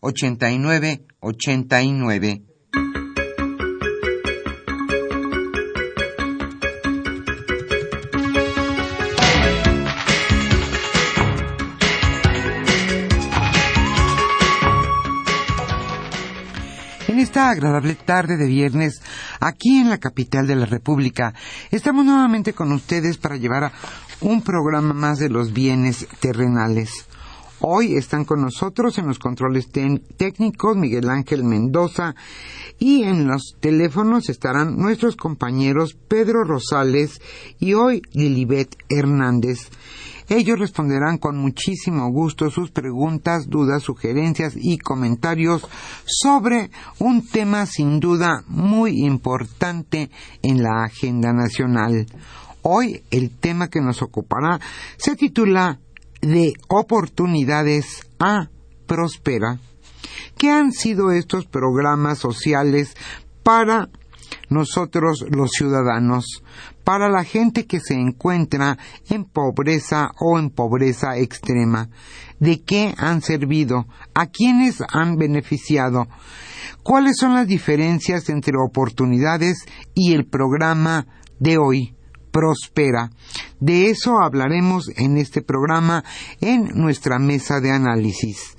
[0.00, 2.42] 89 89.
[17.08, 19.02] En esta agradable tarde de viernes,
[19.40, 21.34] aquí en la capital de la República,
[21.72, 23.72] estamos nuevamente con ustedes para llevar
[24.20, 27.07] un programa más de los bienes terrenales.
[27.60, 32.14] Hoy están con nosotros en los controles técnicos Miguel Ángel Mendoza
[32.78, 37.20] y en los teléfonos estarán nuestros compañeros Pedro Rosales
[37.58, 39.70] y hoy Lilibet Hernández.
[40.28, 45.66] Ellos responderán con muchísimo gusto sus preguntas, dudas, sugerencias y comentarios
[46.04, 46.70] sobre
[47.00, 50.10] un tema sin duda muy importante
[50.42, 52.06] en la agenda nacional.
[52.62, 54.60] Hoy el tema que nos ocupará
[54.96, 55.80] se titula
[56.20, 58.48] de oportunidades a
[58.86, 59.58] Prospera.
[60.36, 62.96] ¿Qué han sido estos programas sociales
[63.42, 63.88] para
[64.48, 66.42] nosotros los ciudadanos,
[66.84, 68.78] para la gente que se encuentra
[69.10, 71.90] en pobreza o en pobreza extrema?
[72.38, 73.86] ¿De qué han servido?
[74.14, 76.06] ¿A quiénes han beneficiado?
[76.82, 81.06] ¿Cuáles son las diferencias entre oportunidades y el programa
[81.38, 81.97] de hoy?
[82.30, 83.10] Prospera.
[83.60, 86.04] De eso hablaremos en este programa
[86.40, 88.54] en nuestra mesa de análisis.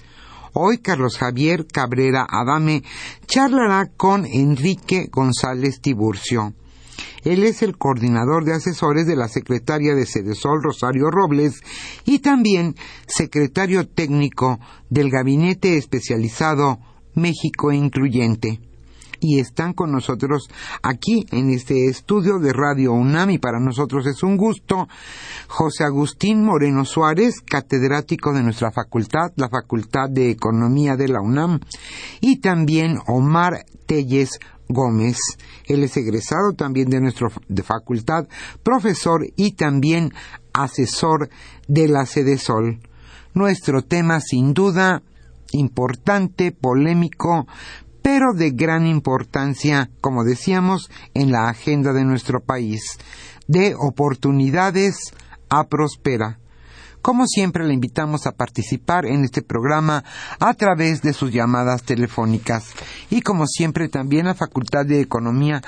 [0.53, 2.83] Hoy Carlos Javier Cabrera Adame
[3.27, 6.53] charlará con Enrique González Tiburcio.
[7.23, 11.61] Él es el coordinador de asesores de la secretaria de Cedesol Rosario Robles
[12.05, 12.75] y también
[13.07, 14.59] secretario técnico
[14.89, 16.79] del Gabinete Especializado
[17.13, 18.59] México Incluyente
[19.19, 20.49] y están con nosotros
[20.81, 24.87] aquí en este estudio de Radio UNAM y para nosotros es un gusto
[25.47, 31.59] José Agustín Moreno Suárez, catedrático de nuestra facultad, la Facultad de Economía de la UNAM,
[32.21, 35.17] y también Omar Telles Gómez.
[35.65, 37.29] Él es egresado también de nuestra
[37.63, 38.27] facultad,
[38.63, 40.13] profesor y también
[40.53, 41.29] asesor
[41.67, 42.79] de la Sede Sol.
[43.33, 45.01] Nuestro tema sin duda
[45.51, 47.47] importante, polémico,
[48.11, 52.97] pero de gran importancia, como decíamos, en la agenda de nuestro país,
[53.47, 55.13] de oportunidades
[55.47, 56.39] a prospera.
[57.03, 60.03] Como siempre, le invitamos a participar en este programa
[60.39, 62.71] a través de sus llamadas telefónicas.
[63.11, 65.61] Y como siempre, también la Facultad de Economía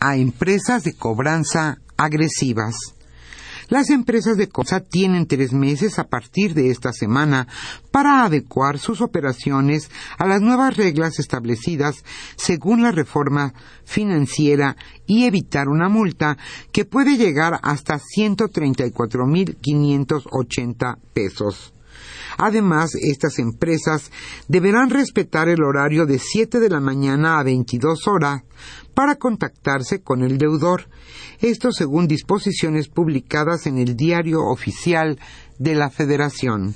[0.00, 2.94] A empresas de cobranza agresivas.
[3.68, 7.48] Las empresas de cosa tienen tres meses a partir de esta semana
[7.90, 12.04] para adecuar sus operaciones a las nuevas reglas establecidas
[12.36, 13.52] según la reforma
[13.84, 14.76] financiera
[15.06, 16.36] y evitar una multa
[16.70, 21.72] que puede llegar hasta 134.580 pesos.
[22.36, 24.10] Además, estas empresas
[24.48, 28.42] deberán respetar el horario de 7 de la mañana a 22 horas
[28.94, 30.88] para contactarse con el deudor.
[31.40, 35.18] Esto según disposiciones publicadas en el Diario Oficial
[35.58, 36.74] de la Federación.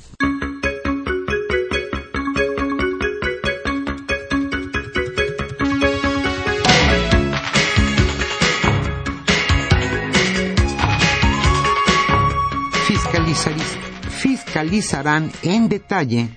[14.59, 16.31] fiscalizarán en detalle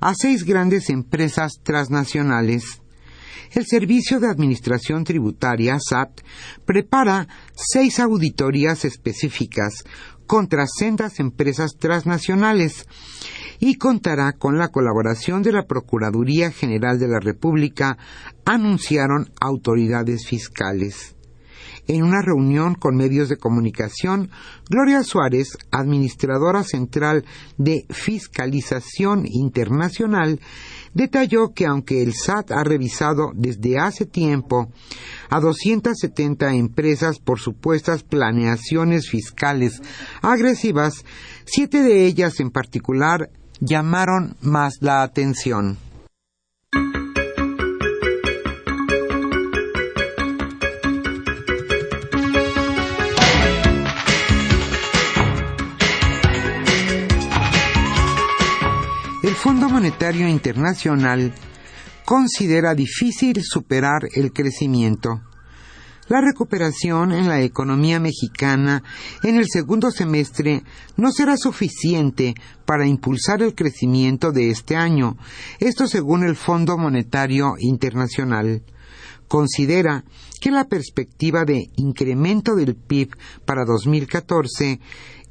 [0.00, 2.80] a seis grandes empresas transnacionales.
[3.50, 6.20] El Servicio de Administración Tributaria, SAT,
[6.64, 9.82] prepara seis auditorías específicas
[10.28, 12.86] contra sendas empresas transnacionales
[13.58, 17.98] y contará con la colaboración de la Procuraduría General de la República,
[18.44, 21.16] anunciaron autoridades fiscales.
[21.88, 24.30] En una reunión con medios de comunicación,
[24.68, 27.24] Gloria Suárez, administradora central
[27.58, 30.38] de Fiscalización Internacional,
[30.94, 34.70] detalló que aunque el SAT ha revisado desde hace tiempo
[35.28, 39.80] a 270 empresas por supuestas planeaciones fiscales
[40.22, 41.04] agresivas,
[41.44, 45.78] siete de ellas en particular llamaron más la atención.
[59.50, 61.34] Fondo Monetario Internacional
[62.04, 65.22] considera difícil superar el crecimiento.
[66.06, 68.84] La recuperación en la economía mexicana
[69.24, 70.62] en el segundo semestre
[70.96, 75.16] no será suficiente para impulsar el crecimiento de este año,
[75.58, 78.62] esto según el Fondo Monetario Internacional.
[79.26, 80.04] Considera
[80.40, 84.78] que la perspectiva de incremento del PIB para 2014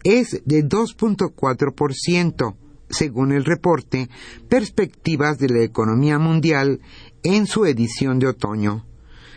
[0.04, 2.57] es de 2.4%,
[2.89, 4.09] según el reporte
[4.47, 6.80] Perspectivas de la Economía Mundial
[7.24, 8.86] en su edición de otoño.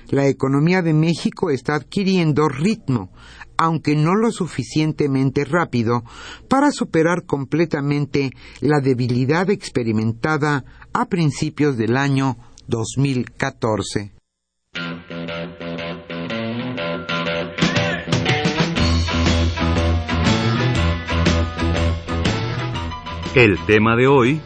[0.08, 3.12] La economía de México está adquiriendo ritmo,
[3.56, 6.02] aunque no lo suficientemente rápido,
[6.48, 8.30] para superar completamente
[8.60, 14.21] la debilidad experimentada a principios del año 2014.
[23.34, 24.42] El tema de hoy...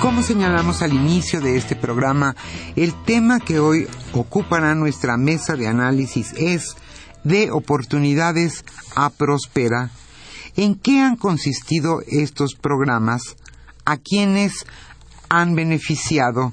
[0.00, 2.34] Como señalamos al inicio de este programa,
[2.74, 6.76] el tema que hoy ocupará nuestra mesa de análisis es
[7.22, 8.64] de oportunidades
[8.96, 9.90] a prospera.
[10.56, 13.36] ¿En qué han consistido estos programas?
[13.84, 14.66] ¿A quiénes
[15.28, 16.52] han beneficiado?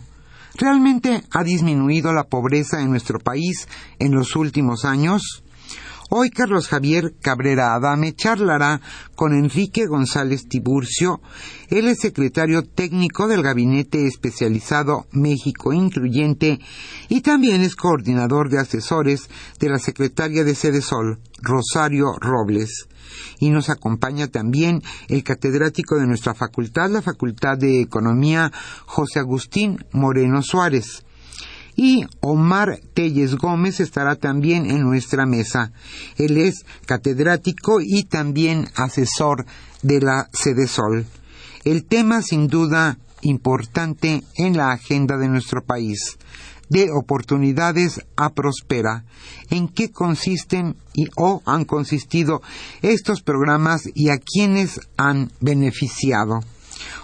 [0.55, 3.67] ¿Realmente ha disminuido la pobreza en nuestro país
[3.99, 5.43] en los últimos años?
[6.13, 8.81] Hoy Carlos Javier Cabrera Adame charlará
[9.15, 11.21] con Enrique González Tiburcio.
[11.69, 16.59] Él es secretario técnico del Gabinete Especializado México Incluyente
[17.07, 22.89] y también es coordinador de asesores de la secretaria de Sede Sol, Rosario Robles
[23.39, 28.51] y nos acompaña también el catedrático de nuestra facultad, la Facultad de Economía,
[28.85, 31.03] José Agustín Moreno Suárez.
[31.75, 35.71] Y Omar Telles Gómez estará también en nuestra mesa.
[36.17, 39.45] Él es catedrático y también asesor
[39.81, 41.05] de la Sede Sol.
[41.63, 46.17] El tema sin duda importante en la agenda de nuestro país
[46.71, 49.03] de oportunidades a prospera.
[49.49, 52.41] ¿En qué consisten y, o han consistido
[52.81, 56.39] estos programas y a quiénes han beneficiado?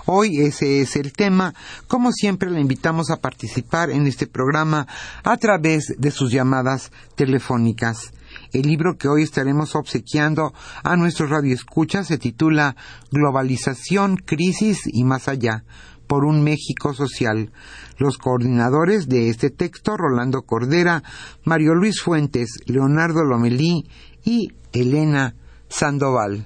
[0.05, 1.53] Hoy ese es el tema.
[1.87, 4.87] Como siempre, le invitamos a participar en este programa
[5.23, 8.13] a través de sus llamadas telefónicas.
[8.53, 12.77] El libro que hoy estaremos obsequiando a nuestro radio escucha se titula
[13.11, 15.65] Globalización, Crisis y más allá
[16.07, 17.51] por un México social.
[17.97, 21.03] Los coordinadores de este texto, Rolando Cordera,
[21.43, 23.89] Mario Luis Fuentes, Leonardo Lomelí
[24.23, 25.35] y Elena
[25.69, 26.45] Sandoval.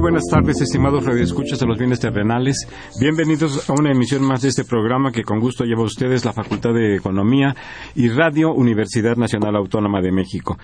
[0.00, 2.68] Buenas tardes, estimados radioescuchas de los bienes terrenales.
[3.00, 6.32] Bienvenidos a una emisión más de este programa que con gusto lleva a ustedes la
[6.32, 7.54] Facultad de Economía
[7.96, 10.56] y Radio Universidad Nacional Autónoma de México.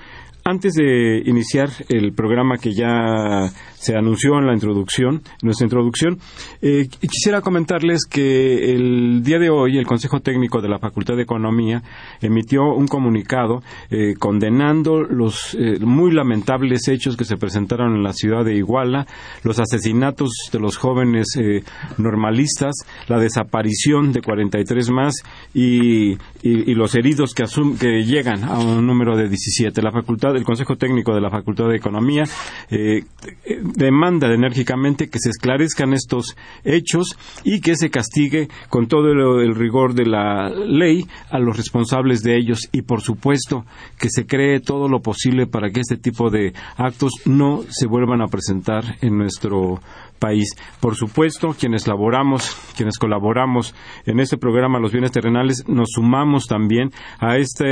[0.44, 3.50] Antes de iniciar el programa que ya
[3.84, 6.18] se anunció en la introducción, nuestra introducción,
[6.62, 11.22] eh, quisiera comentarles que el día de hoy el Consejo Técnico de la Facultad de
[11.22, 11.82] Economía
[12.22, 18.14] emitió un comunicado eh, condenando los eh, muy lamentables hechos que se presentaron en la
[18.14, 19.06] ciudad de Iguala,
[19.42, 21.26] los asesinatos de los jóvenes
[21.98, 22.74] normalistas,
[23.08, 25.14] la desaparición de 43 más
[25.52, 26.12] y,
[26.42, 27.44] y, los heridos que,
[27.78, 29.82] que llegan a un número de 17.
[29.82, 32.24] La facultad el Consejo Técnico de la Facultad de Economía
[32.70, 33.04] eh,
[33.74, 39.94] demanda enérgicamente que se esclarezcan estos hechos y que se castigue con todo el, rigor
[39.94, 42.68] de la ley a los responsables de ellos.
[42.72, 43.64] Y, por supuesto,
[43.98, 48.22] que se cree todo lo posible para que este tipo de actos no se vuelvan
[48.22, 49.80] a presentar en nuestro
[50.18, 50.48] país.
[50.80, 53.74] Por supuesto, quienes laboramos, quienes colaboramos
[54.06, 57.64] en este programa Los Bienes Terrenales, nos sumamos también a esta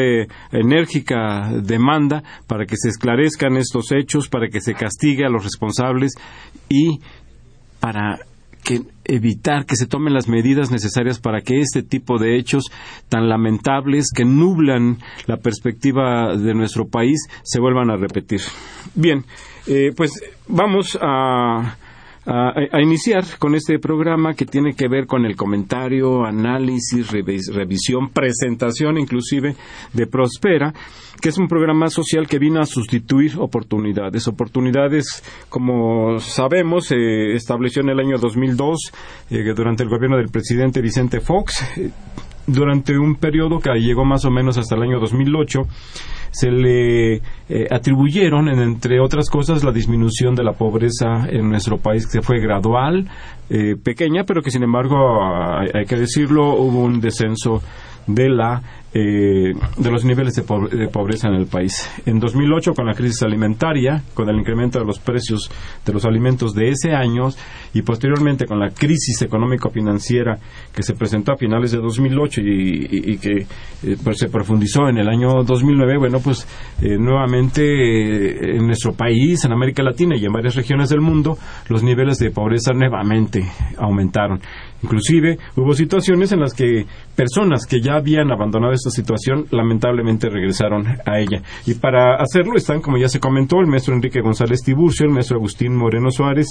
[0.51, 6.13] enérgica demanda para que se esclarezcan estos hechos, para que se castigue a los responsables
[6.69, 7.01] y
[7.81, 8.21] para
[9.05, 12.65] evitar que se tomen las medidas necesarias para que este tipo de hechos
[13.09, 18.41] tan lamentables que nublan la perspectiva de nuestro país se vuelvan a repetir.
[18.95, 19.25] Bien,
[19.67, 20.13] eh, pues
[20.47, 21.77] vamos a
[22.25, 28.99] a, iniciar con este programa que tiene que ver con el comentario, análisis, revisión, presentación
[28.99, 29.57] inclusive
[29.93, 30.73] de Prospera,
[31.21, 34.29] que es un programa social que vino a sustituir oportunidades.
[34.29, 38.93] Oportunidades, como sabemos, se estableció en el año 2002
[39.31, 41.91] eh, durante el gobierno del presidente Vicente Fox, eh,
[42.47, 45.63] durante un periodo que llegó más o menos hasta el año 2008
[46.33, 47.21] se le eh,
[47.71, 53.07] atribuyeron, entre otras cosas, la disminución de la pobreza en nuestro país, que fue gradual,
[53.51, 57.63] eh, pequeña, pero que sin embargo, hay, que decirlo, hubo un descenso
[58.07, 58.63] de la
[58.95, 61.91] eh, de los niveles de, pobreza en el país.
[62.05, 65.51] En 2008, con la crisis alimentaria, con el incremento de los precios
[65.85, 67.29] de los alimentos de ese año
[67.73, 70.39] y posteriormente con la crisis económico-financiera
[70.75, 73.47] que se presentó a finales de 2008 y, que
[73.83, 76.47] eh, pues se profundizó en el año 2009, bueno, pues
[76.83, 81.83] eh, nuevamente en nuestro país, en América Latina y en varias regiones del mundo, los
[81.83, 83.43] niveles de pobreza nuevamente
[83.79, 84.41] aumentaron.
[84.83, 90.87] Inclusive hubo situaciones en las que personas que ya habían abandonado esta situación lamentablemente regresaron
[90.87, 91.43] a ella.
[91.67, 95.37] Y para hacerlo están, como ya se comentó, el maestro Enrique González Tiburcio, el maestro
[95.37, 96.49] Agustín Moreno Suárez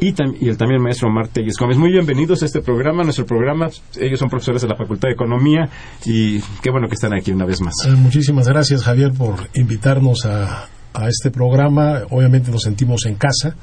[0.00, 1.76] y, y el también maestro Marte Gómez.
[1.76, 3.68] Muy bienvenidos a este programa, nuestro programa.
[3.98, 5.68] Ellos son profesores de la Facultad de Economía
[6.06, 7.74] y qué bueno que están aquí una vez más.
[7.86, 12.00] Eh, muchísimas gracias, Javier, por invitarnos a, a este programa.
[12.10, 13.56] Obviamente nos sentimos en casa.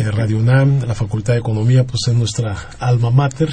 [0.00, 3.50] Eh, Radio UNAM, la Facultad de Economía, pues es nuestra alma mater.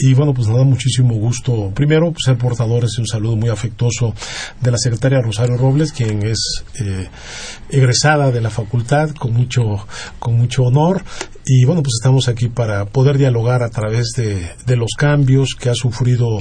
[0.00, 3.50] Y bueno, pues nos da muchísimo gusto, primero, pues, ser portadores de un saludo muy
[3.50, 4.12] afectuoso
[4.60, 7.08] de la secretaria Rosario Robles, quien es eh,
[7.70, 9.62] egresada de la facultad con mucho,
[10.18, 11.04] con mucho honor.
[11.44, 15.70] Y bueno, pues estamos aquí para poder dialogar a través de, de los cambios que
[15.70, 16.40] ha sufrido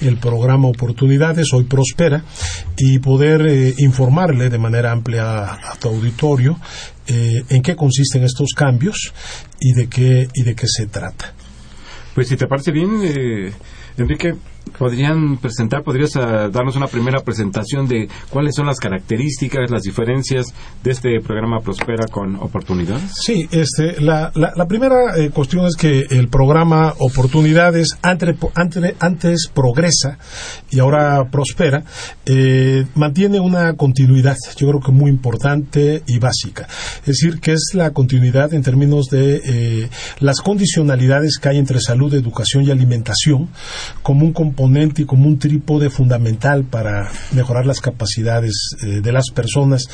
[0.00, 2.22] el programa Oportunidades, hoy Prospera,
[2.78, 6.60] y poder eh, informarle de manera amplia a tu auditorio
[7.06, 9.12] eh, en qué consisten estos cambios
[9.60, 11.34] y de qué, y de qué se trata.
[12.14, 13.52] Pues si te parece bien, eh,
[13.96, 14.34] Enrique,
[14.78, 20.46] podrían presentar, podrías ah, darnos una primera presentación de cuáles son las características, las diferencias
[20.82, 23.12] de este programa Prospera con Oportunidades.
[23.22, 28.36] Sí, este, la, la, primera eh, cuestión es que el programa Oportunidades antes,
[29.00, 30.18] antes, progresa
[30.70, 31.84] y ahora prospera,
[32.26, 36.66] eh, mantiene una continuidad, yo creo que muy importante y básica.
[37.00, 39.88] Es decir, que es la continuidad en términos de eh,
[40.20, 43.48] las condicionalidades que hay entre salud, educación y alimentación
[44.02, 44.63] como un componente
[44.96, 49.84] y como un trípode fundamental para mejorar las capacidades eh, de las personas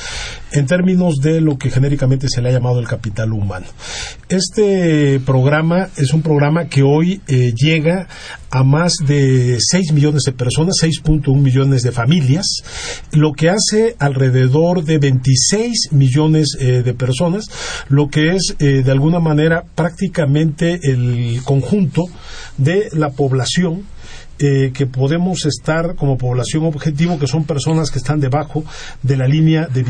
[0.52, 3.66] en términos de lo que genéricamente se le ha llamado el capital humano.
[4.28, 8.06] Este programa es un programa que hoy eh, llega
[8.50, 12.46] a más de 6 millones de personas, 6.1 millones de familias,
[13.12, 17.46] lo que hace alrededor de 26 millones eh, de personas,
[17.88, 22.06] lo que es de alguna manera prácticamente el conjunto
[22.56, 23.84] de la población
[24.42, 28.64] eh, que podemos estar como población objetivo, que son personas que están debajo
[29.02, 29.82] de la línea de,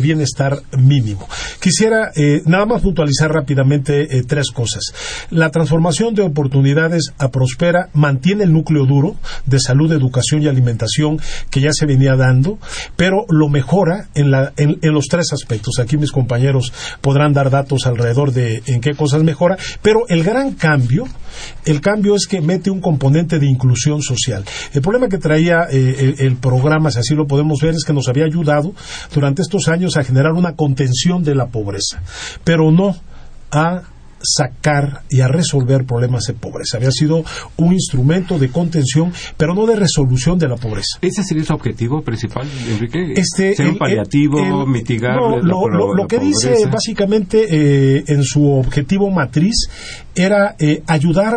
[0.00, 1.26] bienestar mínimo.
[1.58, 4.92] Quisiera eh, nada más puntualizar rápidamente eh, tres cosas.
[5.30, 11.18] La transformación de oportunidades a Prospera mantiene el núcleo duro de salud, educación y alimentación
[11.48, 12.58] que ya se venía dando,
[12.96, 15.78] pero lo mejora en, en los tres aspectos.
[15.78, 20.52] Aquí mis compañeros podrán dar datos alrededor de en qué cosas mejora, pero el gran
[20.52, 21.04] cambio,
[21.64, 24.44] el cambio es que mete un componente de inclusión social.
[24.72, 28.08] El problema que traía eh, el, programa, si así lo podemos ver, es que nos
[28.08, 28.72] había ayudado
[29.12, 32.02] durante estos años a generar una contención de la pobreza,
[32.44, 32.96] pero no
[33.50, 33.82] a
[34.24, 36.78] sacar y a resolver problemas de pobreza.
[36.78, 37.24] Había sido
[37.56, 40.98] un instrumento de contención, pero no de resolución de la pobreza.
[41.00, 43.14] ¿Ese sería su objetivo principal, Enrique?
[43.16, 49.68] Este, ¿Ser un paliativo, mitigar lo, que dice básicamente eh, en su objetivo matriz
[50.14, 51.34] era eh, ayudar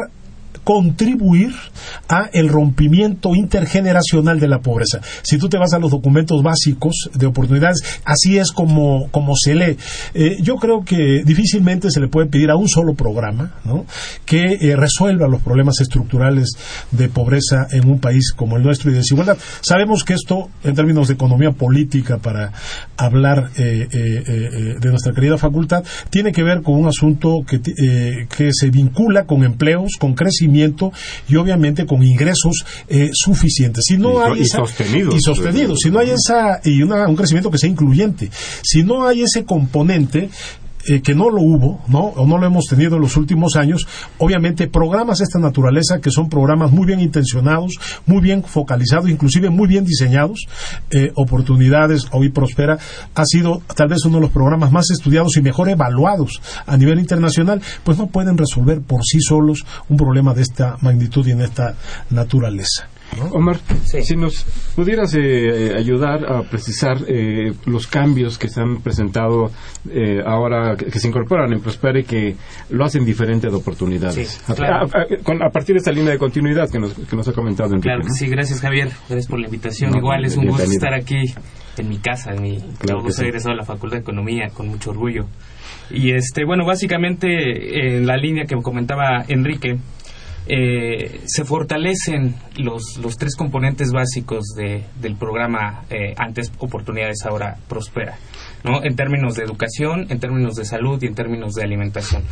[0.67, 1.53] contribuir
[2.09, 4.99] a el rompimiento intergeneracional de la pobreza.
[5.21, 9.55] Si tú te vas a los documentos básicos de oportunidades, así es como, como se
[9.55, 9.77] lee.
[10.13, 13.53] Eh, yo creo que difícilmente se le puede pedir a un solo programa
[14.25, 16.49] que eh, resuelva los problemas estructurales
[16.91, 19.37] de pobreza en un país como el nuestro y de desigualdad.
[19.61, 22.51] Sabemos que esto, en términos de economía política, para
[22.97, 28.69] hablar eh, de nuestra querida facultad, tiene que ver con un asunto que, que se
[28.69, 30.56] vincula con empleos, con crecimiento
[31.27, 33.85] y obviamente con ingresos eh, suficientes.
[33.87, 35.15] Si no hay y sostenidos.
[35.15, 35.79] Y sostenidos.
[35.81, 38.29] Si no hay esa, y un crecimiento que sea incluyente.
[38.63, 40.29] Si no hay ese componente,
[40.87, 41.99] eh, que no lo hubo, ¿no?
[41.99, 46.11] O no lo hemos tenido en los últimos años, obviamente programas de esta naturaleza que
[46.11, 50.47] son programas muy bien intencionados, muy bien focalizados, inclusive muy bien diseñados,
[50.91, 52.77] eh, oportunidades, hoy prospera,
[53.15, 56.99] ha sido tal vez uno de los programas más estudiados y mejor evaluados a nivel
[56.99, 61.41] internacional, pues no pueden resolver por sí solos un problema de esta magnitud y en
[61.41, 61.75] esta
[62.09, 62.87] naturaleza.
[63.31, 64.43] Omar, si nos
[64.75, 69.51] pudieras eh, ayudar a precisar eh, los cambios que se han presentado
[69.89, 72.35] eh, ahora, que, se incorporan en Prospera y que
[72.69, 74.43] lo hacen diferente de oportunidades.
[74.49, 77.89] a, partir de esta línea de continuidad que nos, que nos ha comentado Enrique.
[77.89, 79.95] Claro sí, gracias Javier, gracias por la invitación.
[79.95, 81.33] Igual es un gusto estar aquí
[81.77, 84.91] en mi casa, en mi, claro soy egresado de la Facultad de Economía, con mucho
[84.91, 85.25] orgullo.
[85.89, 89.77] Y este, bueno, básicamente en la línea que comentaba Enrique,
[90.49, 97.57] eh, se fortalecen los, los tres componentes básicos de, del programa eh, Antes Oportunidades Ahora
[97.67, 98.17] Prospera,
[98.63, 98.83] ¿no?
[98.83, 102.23] en términos de educación, en términos de salud y en términos de alimentación.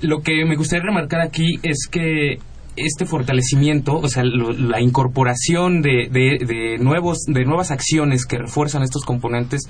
[0.00, 2.38] Lo que me gustaría remarcar aquí es que
[2.76, 9.04] este fortalecimiento, o sea, la incorporación de, de, nuevos, de nuevas acciones que refuerzan estos
[9.04, 9.68] componentes,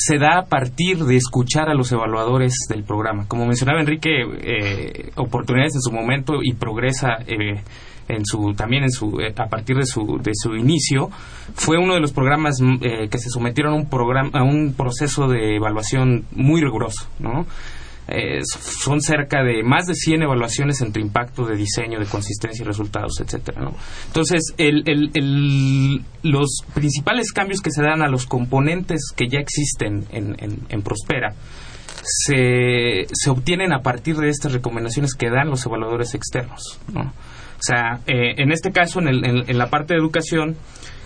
[0.00, 3.26] se da a partir de escuchar a los evaluadores del programa.
[3.28, 7.60] Como mencionaba Enrique, eh, oportunidades en su momento y progresa eh,
[8.08, 11.10] en su también en su eh, a partir de su de su inicio
[11.54, 15.56] fue uno de los programas que se sometieron a un programa a un proceso de
[15.56, 17.46] evaluación muy riguroso, ¿no?
[18.10, 22.66] Eh, son cerca de más de 100 evaluaciones entre impacto de diseño, de consistencia y
[22.66, 23.70] resultados, etcétera.
[24.06, 24.54] Entonces,
[26.22, 31.34] los principales cambios que se dan a los componentes que ya existen en, Prospera
[32.02, 36.80] se, se, obtienen a partir de estas recomendaciones que dan los evaluadores externos.
[37.60, 40.56] O sea, eh, en este caso, en, la parte de educación,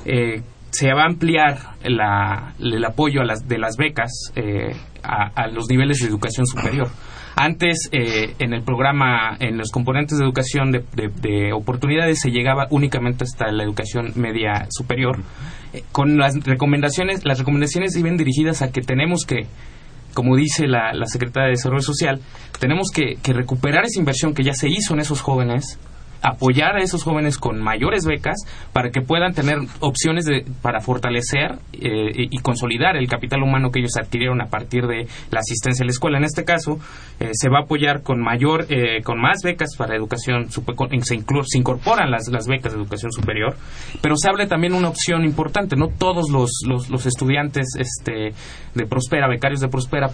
[0.04, 5.68] eh, se va a ampliar el apoyo a las, de las becas eh, a, los
[5.68, 6.88] niveles de educación superior.
[7.36, 13.24] Antes, eh, en el programa, en los componentes de educación de, oportunidades, se llegaba únicamente
[13.24, 15.18] hasta la educación media superior.
[15.72, 19.46] Eh, con las recomendaciones, las recomendaciones iban dirigidas a que tenemos que
[20.14, 22.20] como dice la, la Secretaria de Desarrollo Social,
[22.58, 25.78] tenemos que, recuperar esa inversión que ya se hizo en esos jóvenes
[26.24, 28.38] apoyar a esos jóvenes con mayores becas
[28.72, 33.80] para que puedan tener opciones de, para fortalecer eh, y, consolidar el capital humano que
[33.80, 36.18] ellos adquirieron a partir de la asistencia a la escuela.
[36.18, 36.78] En este caso,
[37.20, 40.62] eh, se va a apoyar con mayor, eh, con más becas para educación, se,
[41.04, 43.56] se incorporan las, las, becas de educación superior,
[44.00, 45.76] pero se abre también una opción importante.
[45.76, 48.32] No todos los, los, los estudiantes este,
[48.74, 50.10] de Prospera, becarios de Prospera,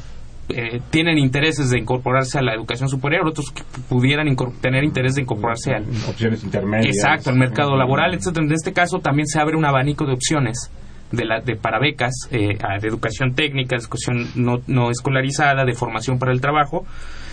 [0.49, 4.27] eh, tienen intereses de incorporarse a la educación superior, otros que pudieran
[4.61, 6.97] tener interés de incorporarse al opciones intermedias.
[6.97, 8.47] Exacto, al mercado laboral, etcétera.
[8.47, 10.71] En este caso también se abre un abanico de opciones
[11.13, 15.75] de, la, de para becas eh, de educación técnica, de educación no, no escolarizada, de
[15.75, 16.85] formación para el trabajo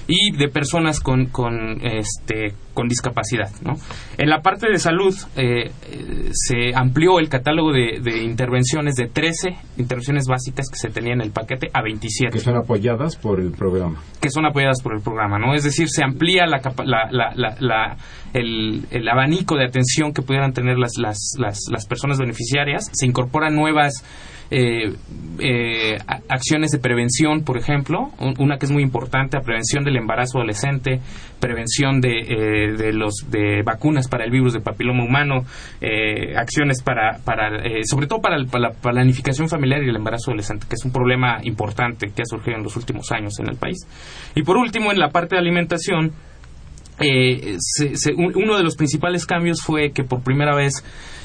[0.08, 3.50] y de personas con, con, este, con discapacidad.
[3.62, 3.76] ¿no?
[4.17, 5.72] En la parte de salud eh,
[6.32, 11.28] se amplió el catálogo de, de, intervenciones de 13 intervenciones básicas que se tenían en
[11.28, 12.32] el paquete a 27.
[12.32, 14.02] Que son apoyadas por el programa.
[14.22, 15.54] Que son apoyadas por el programa, ¿no?
[15.54, 17.98] Es decir, se amplía la, la, la,
[18.34, 23.06] el, el, abanico de atención que pudieran tener las, las, las, las personas beneficiarias, se
[23.06, 24.04] incorporan nuevas
[24.50, 24.94] eh,
[25.40, 25.98] eh,
[26.30, 31.00] acciones de prevención, por ejemplo, una que es muy importante, la prevención del embarazo adolescente,
[31.40, 35.44] prevención de, eh, de los de vacunas para el virus de papiloma humano,
[35.82, 40.76] eh, acciones para, para sobre todo para, la planificación familiar y el embarazo adolescente, que
[40.76, 43.78] es un problema importante que ha surgido en los últimos años en el país.
[44.36, 46.14] Y por último, en la parte de alimentación,
[47.00, 50.84] uno de los principales cambios fue que por primera vez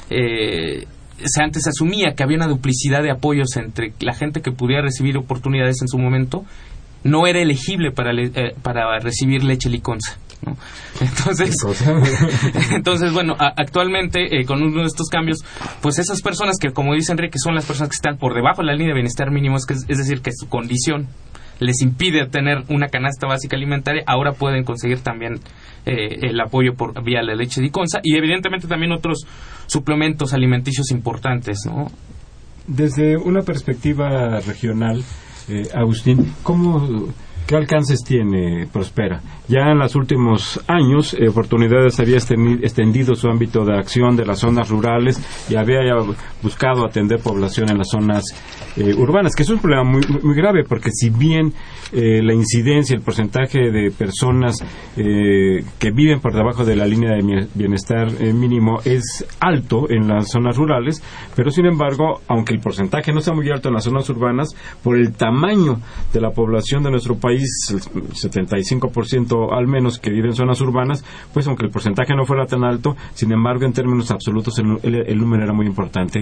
[0.09, 0.85] eh,
[1.23, 5.17] se antes asumía que había una duplicidad de apoyos entre la gente que pudiera recibir
[5.17, 6.45] oportunidades en su momento
[7.03, 10.17] no era elegible para, eh, para recibir leche liconza.
[10.99, 11.55] Entonces,
[12.71, 15.39] entonces, bueno, actualmente eh, con uno de estos cambios,
[15.81, 18.67] pues esas personas que, como dice Enrique, son las personas que están por debajo de
[18.67, 21.07] la línea de bienestar mínimo, es, que, es decir, que su condición
[21.59, 25.39] les impide tener una canasta básica alimentaria, ahora pueden conseguir también
[25.85, 29.25] eh, el apoyo por vía la leche de Iconza y evidentemente también otros
[29.67, 31.91] suplementos alimenticios importantes, ¿no?
[32.67, 35.03] Desde una perspectiva regional,
[35.49, 37.09] eh, Agustín, ¿cómo
[37.45, 39.21] ¿Qué alcances tiene Prospera?
[39.49, 44.39] Ya en los últimos años, eh, Oportunidades había extendido su ámbito de acción de las
[44.39, 45.81] zonas rurales y había
[46.41, 48.23] buscado atender población en las zonas
[48.77, 51.53] eh, urbanas, que es un problema muy, muy grave porque si bien
[51.91, 54.55] eh, la incidencia, el porcentaje de personas
[54.95, 60.55] que viven por debajo de la línea de bienestar mínimo es alto en las zonas
[60.55, 61.03] rurales,
[61.35, 64.49] pero sin embargo, aunque el porcentaje no sea muy alto en las zonas urbanas,
[64.83, 65.79] por el tamaño
[66.13, 70.59] de la población de nuestro país, país, el 75% al menos que vive en zonas
[70.61, 75.17] urbanas, pues aunque el porcentaje no fuera tan alto, sin embargo, en términos absolutos el,
[75.17, 76.19] número era muy importante.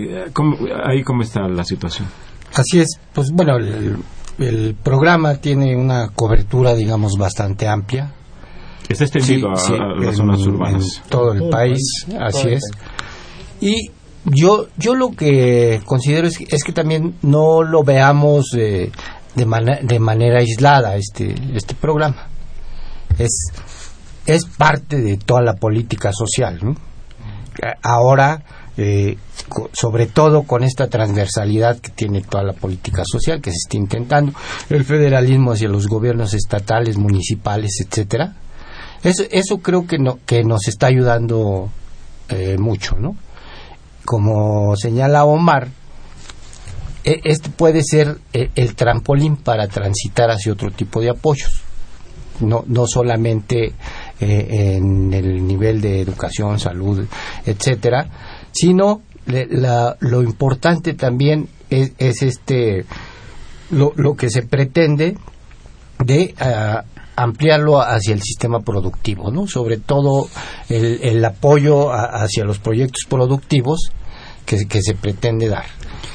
[0.86, 2.08] ¿Ahí cómo está la situación?
[2.54, 8.12] Así es, pues bueno, el, programa tiene una cobertura, digamos, bastante amplia.
[8.90, 11.02] Está extendido a, las zonas urbanas.
[11.04, 12.64] En todo el país, así es.
[13.62, 13.92] Y
[14.26, 18.92] yo, yo lo que considero es, es que también no lo veamos eh,
[19.36, 22.28] de, de manera aislada este, este programa.
[23.18, 23.48] Es,
[24.26, 26.60] es parte de toda la política social.
[27.84, 28.44] Ahora,
[28.78, 29.18] eh,
[29.74, 34.34] sobre todo con esta transversalidad que tiene toda la política social que se está intentando,
[34.70, 38.36] el federalismo hacia los gobiernos estatales, municipales, etcétera,
[39.04, 41.70] Eso, eso creo que, no, que nos está ayudando
[42.30, 43.16] eh, mucho, ¿no?
[44.06, 45.70] Como señala Omar,
[47.04, 51.62] este puede ser eh, el trampolín para transitar hacia otro tipo de apoyos.
[52.40, 53.74] No, no solamente
[54.20, 57.06] eh, en el nivel de educación, salud,
[57.46, 58.08] etcétera,
[58.52, 59.04] sino
[60.00, 62.86] lo importante también es, este
[63.70, 65.16] lo, lo, que se pretende
[66.00, 66.84] de ah,
[67.16, 69.48] ampliarlo hacia el sistema productivo, ¿no?
[69.48, 70.28] Sobre todo
[70.70, 73.92] el, apoyo hacia los proyectos productivos
[74.46, 75.66] que, se pretende dar.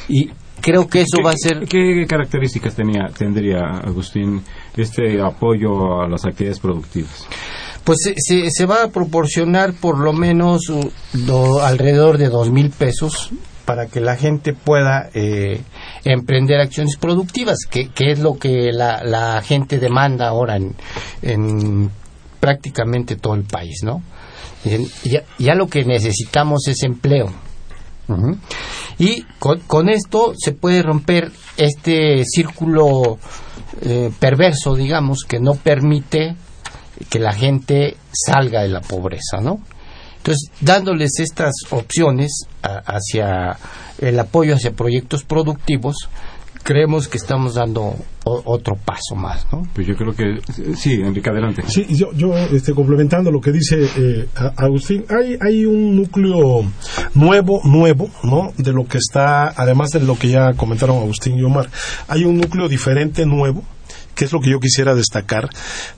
[0.08, 1.66] Y creo que eso va a ser...
[1.66, 4.42] ¿Qué, características tenía, tendría, Agustín,
[4.76, 7.26] este apoyo a las actividades productivas?
[7.84, 10.72] Pues se, se, va a proporcionar por lo menos
[11.62, 13.30] alrededor de dos mil pesos
[13.66, 15.60] para que la gente pueda eh,
[16.04, 20.56] emprender acciones productivas, que, es lo que la, gente demanda ahora
[21.22, 21.90] en,
[22.40, 24.02] prácticamente todo el país, ¿no?
[25.38, 27.32] Ya, lo que necesitamos es empleo.
[28.98, 33.18] Y con, esto se puede romper este círculo
[33.82, 36.36] eh, perverso, digamos, que no permite
[37.10, 39.60] que la gente salga de la pobreza, ¿no?
[40.18, 43.56] Entonces, dándoles estas opciones hacia
[43.98, 46.08] el apoyo hacia proyectos productivos,
[46.66, 49.62] creemos que estamos dando otro paso más, ¿no?
[49.72, 50.40] Pues yo creo que
[50.74, 51.62] sí, Enrique, adelante.
[51.68, 56.64] Sí, yo, yo este, complementando lo que dice eh, Agustín, hay, hay un núcleo
[57.14, 58.52] nuevo, nuevo, ¿no?
[58.58, 61.70] De lo que está, además de lo que ya comentaron Agustín y Omar,
[62.08, 63.62] hay un núcleo diferente, nuevo,
[64.16, 65.48] que es lo que yo quisiera destacar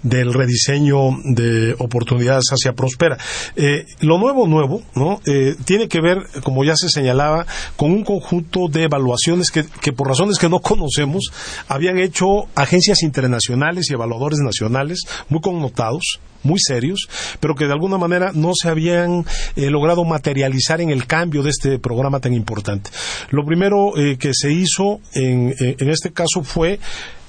[0.02, 3.16] del rediseño de oportunidades hacia Prospera.
[3.56, 5.20] Eh, lo nuevo, nuevo, ¿no?
[5.24, 9.92] Eh, tiene que ver, como ya se señalaba, con un conjunto de evaluaciones que, que
[9.92, 11.30] por razones que no conocemos
[11.68, 17.08] habían hecho agencias internacionales y evaluadores nacionales muy connotados muy serios,
[17.40, 19.26] pero que de alguna manera no se habían
[19.56, 22.90] eh, logrado materializar en el cambio de este programa tan importante.
[23.30, 26.78] Lo primero que se hizo en, en este caso fue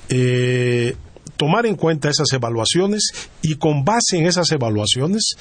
[0.10, 0.95] eh,
[1.38, 5.36] tomar en cuenta esas evaluaciones y con base en esas evaluaciones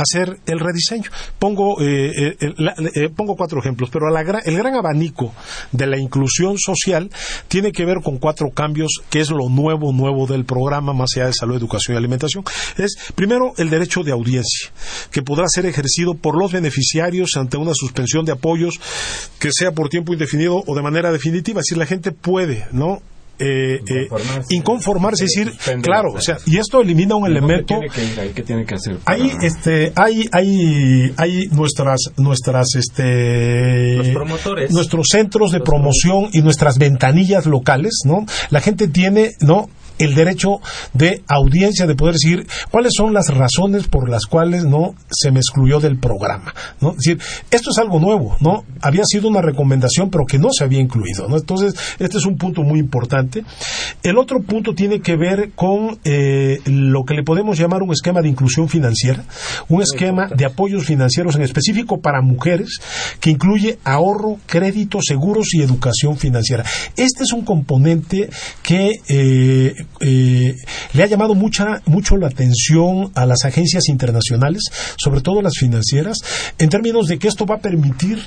[0.00, 1.10] hacer el rediseño.
[1.38, 5.32] Pongo, eh, eh, pongo cuatro ejemplos, pero el gran abanico
[5.72, 7.10] de la inclusión social
[7.48, 11.26] tiene que ver con cuatro cambios, que es lo nuevo, nuevo del programa, más allá
[11.26, 12.44] de salud, educación y alimentación.
[12.76, 14.70] Es, primero, el derecho de audiencia,
[15.10, 18.80] que podrá ser ejercido por los beneficiarios ante una suspensión de apoyos,
[19.38, 21.60] que sea por tiempo indefinido o de manera definitiva.
[21.60, 23.00] Es la gente puede, ¿no?
[23.40, 23.80] Eh,
[24.50, 27.80] inconformarse, es decir, claro, o sea, y esto elimina un elemento.
[28.34, 28.98] ¿Qué tiene que hacer?
[29.06, 34.14] Hay, este, hay, hay, hay nuestras, nuestras, este,
[34.70, 38.26] nuestros centros de promoción y nuestras ventanillas locales, ¿no?
[38.50, 39.68] La gente tiene, ¿no?
[40.00, 40.60] El derecho
[40.92, 45.40] de audiencia de poder decir cuáles son las razones por las cuales no se me
[45.40, 46.90] excluyó del programa, ¿no?
[46.90, 48.64] Es decir, esto es algo nuevo, ¿no?
[48.80, 51.36] Había sido una recomendación pero que no se había incluido, ¿no?
[51.36, 53.44] Entonces, este es un punto muy importante.
[54.02, 58.22] El otro punto tiene que ver con eh, lo que le podemos llamar un esquema
[58.22, 59.24] de inclusión financiera,
[59.68, 62.78] un esquema de apoyos financieros en específico para mujeres
[63.20, 66.64] que incluye ahorro, crédito, seguros y educación financiera.
[66.96, 68.30] Este es un componente
[68.62, 70.54] que eh, eh,
[70.94, 74.62] le ha llamado mucha, mucho la atención a las agencias internacionales,
[74.96, 76.18] sobre todo las financieras,
[76.58, 78.18] en términos de que esto va a permitir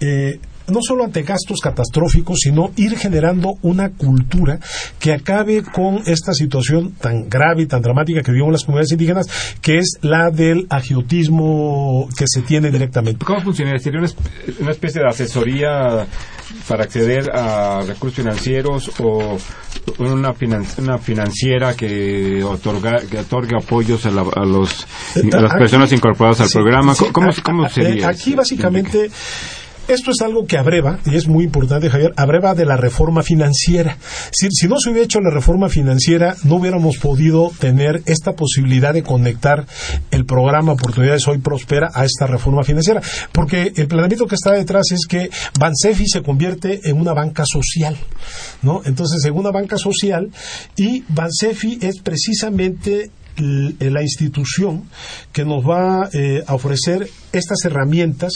[0.00, 4.58] eh, no solo ante gastos catastróficos, sino ir generando una cultura
[4.98, 9.26] que acabe con esta situación tan grave y tan dramática que vivimos las comunidades indígenas,
[9.60, 13.24] que es la del agiotismo que se tiene directamente.
[13.24, 13.78] ¿Cómo funciona?
[13.78, 14.00] ¿Sería
[14.60, 16.06] una especie de asesoría
[16.66, 19.36] para acceder a recursos financieros o
[19.98, 20.34] una,
[20.78, 26.94] una financiera que otorga que otorgue apoyos a, los, a las personas incorporadas al programa?
[27.12, 28.08] ¿Cómo, cómo sería?
[28.08, 29.10] Aquí básicamente...
[29.88, 33.96] Esto es algo que abreva, y es muy importante, Javier, abreva de la reforma financiera.
[34.30, 38.92] Si, si, no se hubiera hecho la reforma financiera, no hubiéramos podido tener esta posibilidad
[38.92, 39.66] de conectar
[40.10, 43.00] el programa Oportunidades Hoy Prospera a esta reforma financiera.
[43.32, 47.96] Porque el planteamiento que está detrás es que Bansefi se convierte en una banca social,
[48.60, 48.82] ¿no?
[48.84, 50.30] Entonces, en una banca social,
[50.76, 54.84] y Bansefi es precisamente la institución
[55.32, 58.32] que nos va eh, a ofrecer estas herramientas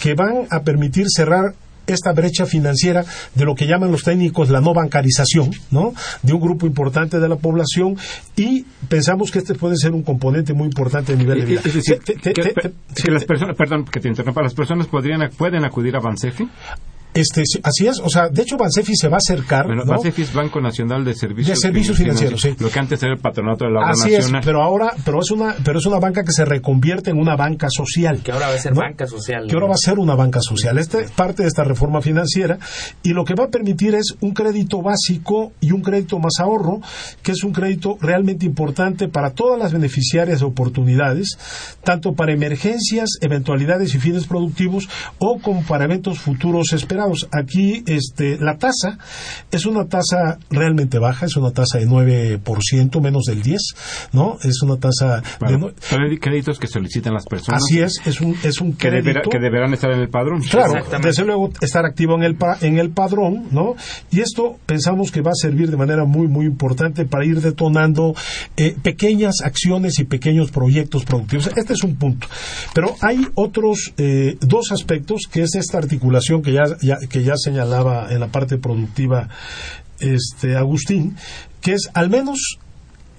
[0.00, 1.54] que van a permitir cerrar
[1.86, 3.04] esta brecha financiera
[3.34, 5.92] de lo que llaman los técnicos la no bancarización, ¿no?
[6.22, 7.96] De un grupo importante de la población
[8.36, 11.60] y pensamos que este puede ser un componente muy importante a nivel de vida.
[11.64, 16.00] Es decir, que, las personas, perdón que te interrumpa, las personas podrían pueden acudir a
[16.00, 16.48] Bansefi.
[17.14, 19.92] Este, sí, así es, o sea, de hecho Bansefi se va a acercar, Bueno, ¿no?
[19.92, 22.56] Bansefi es Banco Nacional de Servicios, De Servicios Financieros, sí.
[22.58, 24.42] Lo que antes era el patronato de la obra Así es, nacional.
[24.44, 27.68] pero ahora, pero es una, pero es una banca que se reconvierte en una banca
[27.70, 28.20] social.
[28.24, 28.80] Que ahora va a ser ¿no?
[28.80, 29.46] banca social.
[29.46, 30.76] Que ahora va a ser una banca social.
[30.78, 32.58] Esta es parte de esta reforma financiera
[33.04, 36.80] y lo que va a permitir es un crédito básico y un crédito más ahorro,
[37.22, 41.38] que es un crédito realmente importante para todas las beneficiarias de oportunidades,
[41.84, 47.03] tanto para emergencias, eventualidades y fines productivos o como para eventos futuros esperados.
[47.32, 48.98] Aquí este, la tasa
[49.50, 53.60] es una tasa realmente baja, es una tasa de 9%, menos del 10,
[54.12, 54.38] ¿no?
[54.42, 57.62] Es una tasa de nue- para créditos que solicitan las personas.
[57.62, 59.10] Así es, es un, es un Que, crédito.
[59.20, 60.42] deberá- que deberán estar en el padrón.
[60.42, 63.74] Claro, desde luego estar activo en el, pa- en el padrón, ¿no?
[64.10, 68.14] Y esto pensamos que va a servir de manera muy, muy importante para ir detonando
[68.56, 71.50] eh, pequeñas acciones y pequeños proyectos productivos.
[71.56, 72.26] Este es un punto.
[72.74, 77.36] Pero hay otros eh, dos aspectos, que es esta articulación que ya, ya- que ya
[77.36, 79.28] señalaba en la parte productiva
[80.00, 81.16] este Agustín,
[81.60, 82.58] que es al menos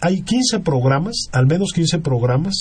[0.01, 2.53] hay 15 programas, al menos 15 programas,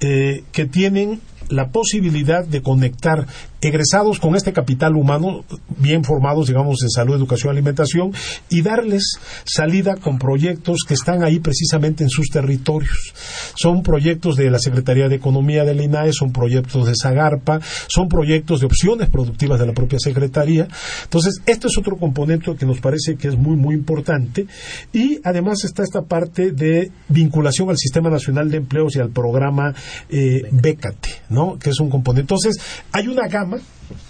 [0.00, 3.26] eh, que tienen la posibilidad de conectar
[3.64, 5.44] egresados con este capital humano,
[5.78, 8.12] bien formados, digamos, en salud, educación, alimentación,
[8.48, 13.14] y darles salida con proyectos que están ahí precisamente en sus territorios.
[13.56, 18.60] Son proyectos de la Secretaría de Economía del INAE, son proyectos de Zagarpa, son proyectos
[18.60, 20.68] de opciones productivas de la propia Secretaría.
[21.04, 24.46] Entonces, este es otro componente que nos parece que es muy, muy importante.
[24.92, 29.74] Y además está esta parte de vinculación al Sistema Nacional de Empleos y al programa
[30.08, 31.58] eh, Bécate, ¿no?
[31.58, 32.22] Que es un componente.
[32.22, 32.56] Entonces,
[32.92, 33.53] hay una gama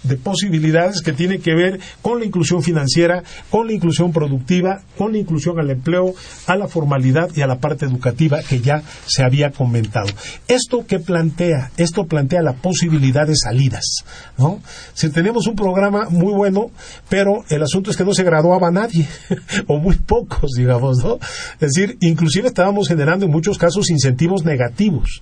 [0.03, 5.11] de posibilidades que tiene que ver con la inclusión financiera, con la inclusión productiva, con
[5.11, 6.13] la inclusión al empleo,
[6.47, 10.07] a la formalidad y a la parte educativa que ya se había comentado.
[10.47, 11.71] ¿Esto qué plantea?
[11.77, 14.03] Esto plantea la posibilidad de salidas,
[14.37, 14.61] ¿no?
[14.93, 16.71] Si tenemos un programa muy bueno,
[17.09, 19.07] pero el asunto es que no se graduaba nadie,
[19.67, 21.19] o muy pocos, digamos, ¿no?
[21.59, 25.21] Es decir, inclusive estábamos generando en muchos casos incentivos negativos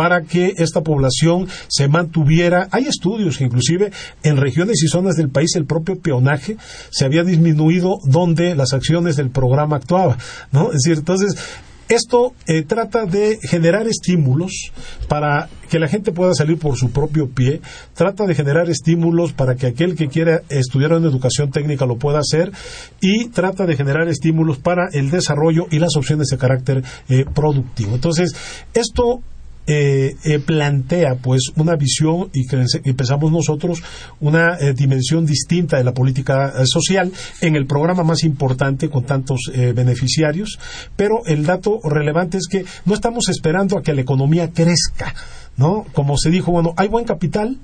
[0.00, 2.68] para que esta población se mantuviera.
[2.70, 6.56] Hay estudios que inclusive en regiones y zonas del país el propio peonaje
[6.88, 10.16] se había disminuido donde las acciones del programa actuaban,
[10.52, 10.68] ¿no?
[10.68, 11.36] Es decir, entonces
[11.90, 14.72] esto eh, trata de generar estímulos
[15.06, 17.60] para que la gente pueda salir por su propio pie,
[17.92, 22.20] trata de generar estímulos para que aquel que quiera estudiar en educación técnica lo pueda
[22.20, 22.52] hacer
[23.02, 27.96] y trata de generar estímulos para el desarrollo y las opciones de carácter eh, productivo.
[27.96, 28.34] Entonces,
[28.72, 29.20] esto
[29.72, 33.80] eh, eh, plantea pues una visión y que y pensamos nosotros
[34.18, 39.04] una eh, dimensión distinta de la política eh, social en el programa más importante con
[39.04, 40.58] tantos eh, beneficiarios.
[40.96, 45.14] Pero el dato relevante es que no estamos esperando a que la economía crezca
[45.56, 47.58] no como se dijo bueno hay buen capital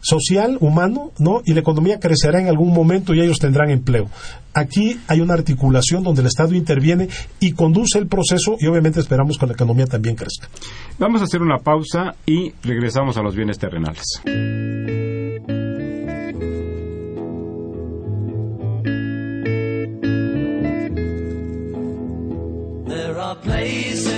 [0.00, 1.42] social, humano, ¿no?
[1.44, 4.08] Y la economía crecerá en algún momento y ellos tendrán empleo.
[4.54, 7.08] Aquí hay una articulación donde el Estado interviene
[7.40, 10.48] y conduce el proceso y obviamente esperamos que la economía también crezca.
[10.98, 14.04] Vamos a hacer una pausa y regresamos a los bienes terrenales.
[22.88, 24.17] There are places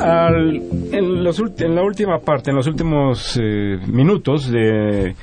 [0.00, 5.14] Al- en, los en la última parte, en los últimos eh, minutos de,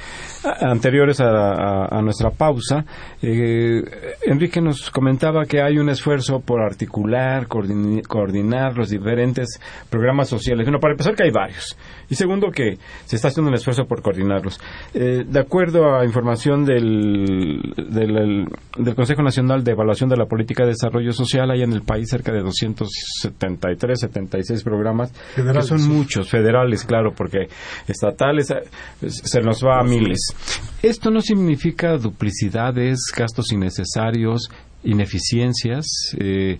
[0.46, 2.86] anteriores a, a- a nuestra pausa,
[3.22, 3.82] eh,
[4.26, 10.66] Enrique nos comentaba que hay un esfuerzo por articular, coordinar los diferentes programas sociales.
[10.66, 11.78] Bueno, para empezar que hay varios.
[12.10, 14.60] Y segundo que se está haciendo un esfuerzo por coordinarlos.
[14.94, 20.64] Eh, de acuerdo a información del, del, del Consejo Nacional de Evaluación de la Política
[20.64, 25.88] de Desarrollo Social, hay en el país cerca de 273, 76 programas, Federales, que son
[25.89, 27.48] muchos, federales, claro, porque
[27.88, 28.64] estatales eh,
[29.02, 30.33] se nos va a miles.
[30.82, 34.50] Esto no significa duplicidades, gastos innecesarios,
[34.84, 35.86] ineficiencias.
[36.20, 36.58] eh,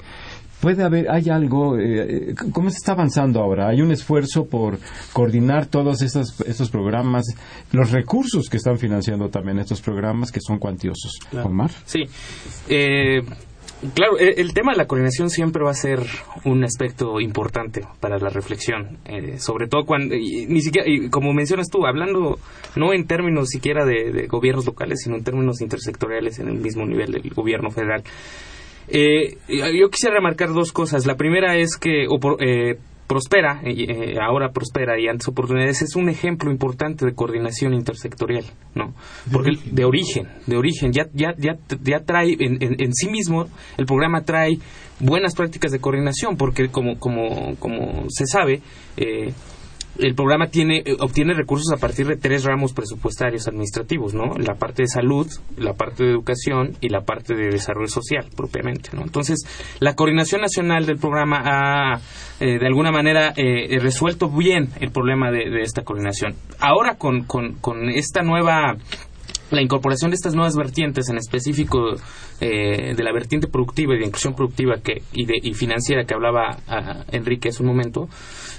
[0.64, 3.68] puede haber, hay algo, eh, ¿cómo se está avanzando ahora?
[3.68, 4.80] Hay un esfuerzo por
[5.12, 7.26] coordinar todos estos, estos programas,
[7.74, 11.20] los recursos que están financiando también estos programas que son cuantiosos.
[11.44, 11.70] Omar.
[11.84, 12.04] Sí.
[12.70, 13.22] Eh,
[13.94, 16.00] claro, e- el tema de la coordinación siempre va a ser
[16.46, 21.34] un aspecto importante para la reflexión, eh, sobre todo cuando, y- ni siquiera, y como
[21.34, 22.40] mencionas tú, hablando
[22.76, 26.86] no en términos siquiera de, de gobiernos locales, sino en términos intersectoriales en el mismo
[26.86, 28.04] nivel del gobierno federal.
[28.88, 31.06] Eh, yo quisiera remarcar dos cosas.
[31.06, 32.78] La primera es que opor- eh,
[33.08, 38.46] Prospera, eh, eh, ahora Prospera y antes Oportunidades, es un ejemplo importante de coordinación intersectorial,
[38.76, 38.94] ¿no?
[39.32, 43.48] Porque de origen, de origen, ya, ya, ya, ya trae en, en- en sí mismo,
[43.78, 44.58] el programa trae
[45.00, 48.62] buenas prácticas de coordinación, porque como, como, como se sabe,
[48.98, 49.34] eh,
[49.98, 54.36] el programa tiene eh, obtiene recursos a partir de tres ramos presupuestarios administrativos, ¿no?
[54.38, 55.28] La parte de salud,
[55.58, 59.04] la parte de educación y la parte de desarrollo social propiamente, ¿no?
[59.04, 59.46] Entonces,
[59.80, 62.00] la coordinación nacional del programa ha
[62.40, 66.36] eh, de alguna manera eh, resuelto bien el problema de, de esta coordinación.
[66.60, 68.76] Ahora con, con, con esta nueva
[69.56, 71.80] la incorporación de estas nuevas vertientes, en específico
[72.42, 76.14] eh, de la vertiente productiva y de inclusión productiva que, y, de, y financiera que
[76.14, 78.08] hablaba ah, Enrique hace un momento,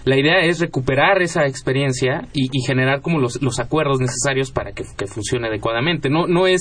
[0.04, 4.72] la idea es recuperar esa experiencia y, y generar como los, los acuerdos necesarios para
[4.72, 6.10] que, que funcione adecuadamente.
[6.10, 6.60] No, no es,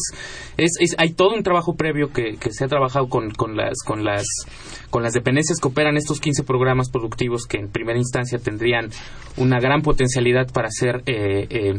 [0.58, 3.74] es, es- hay todo un trabajo previo que, que se ha trabajado con, con las,
[3.86, 4.26] con las,
[4.90, 8.90] con las dependencias que operan estos 15 programas productivos que en primera instancia tendrían
[9.38, 11.74] una gran potencialidad para ser eh, eh,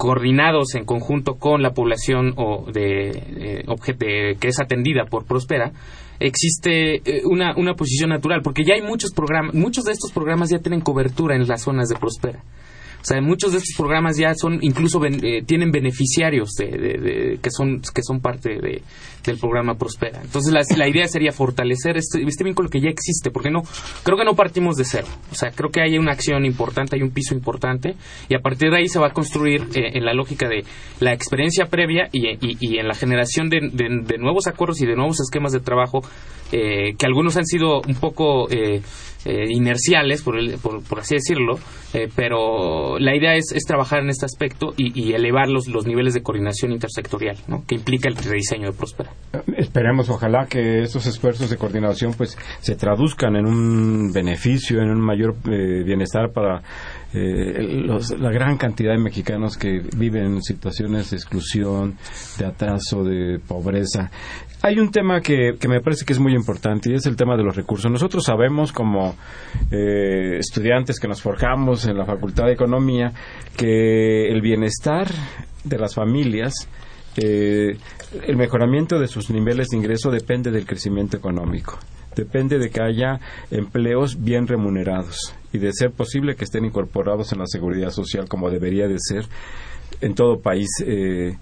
[0.00, 5.26] coordinados en conjunto con la población o de, eh, obje- de- que es atendida por
[5.26, 5.72] Prospera,
[6.18, 10.48] existe eh, una, una posición natural, porque ya hay muchos programas, muchos de estos programas
[10.48, 12.40] ya tienen cobertura en las zonas de Prospera.
[13.00, 17.50] O sea, muchos de estos programas ya son, incluso eh, tienen beneficiarios de, de- que
[17.50, 18.82] son que son parte de,
[19.24, 20.20] del programa Prospera.
[20.22, 23.62] Entonces, la, idea sería fortalecer este, este vínculo que ya existe, porque no
[24.02, 25.06] creo que no partimos de cero.
[25.30, 27.94] O sea, creo que hay una acción importante, hay un piso importante,
[28.28, 30.64] y a partir de ahí se va a construir eh, en la lógica de
[31.00, 33.60] la experiencia previa y, y- y en la generación de,
[34.18, 36.00] nuevos acuerdos y de nuevos esquemas de trabajo
[36.52, 38.48] eh, que algunos han sido un poco
[39.24, 41.58] eh, inerciales, por, el- por, por así decirlo,
[41.94, 45.86] eh, pero la idea es, es trabajar en este aspecto y, y elevar los, los
[45.86, 47.64] niveles de coordinación intersectorial ¿no?
[47.66, 49.10] que implica el rediseño de Prospera.
[49.56, 55.00] Esperemos, ojalá que estos esfuerzos de coordinación pues se traduzcan en un beneficio, en un
[55.00, 56.62] mayor eh, bienestar para
[57.12, 61.96] eh, los- la gran cantidad de mexicanos que viven en situaciones de exclusión,
[62.38, 64.10] de atraso, de pobreza.
[64.62, 67.36] Hay un tema que, que me parece que es muy importante y es el tema
[67.36, 67.90] de los recursos.
[67.90, 69.16] Nosotros sabemos como
[69.70, 73.12] eh, estudiantes que nos forjamos en la Facultad de Economía
[73.56, 75.08] que el bienestar
[75.64, 76.68] de las familias
[77.16, 77.76] eh,
[78.26, 81.78] el mejoramiento de sus niveles de ingreso depende del crecimiento económico.
[82.14, 87.38] Depende de que haya empleos bien remunerados y de ser posible que estén incorporados en
[87.38, 89.24] la seguridad social como debería de ser
[90.00, 91.36] en todo país, eh,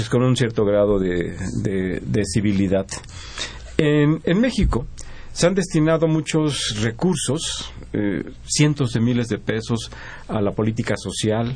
[0.00, 2.86] pues con un cierto grado de, de- civilidad.
[3.76, 4.86] En, en México
[5.30, 9.90] se han destinado muchos recursos, eh, cientos de miles de pesos
[10.26, 11.54] a la política social,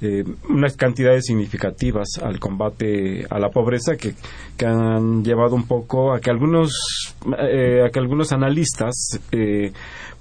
[0.00, 4.14] eh, unas cantidades significativas al combate a la pobreza que,
[4.56, 6.72] que han llevado un poco a que algunos
[7.38, 9.72] eh, a que algunos analistas eh,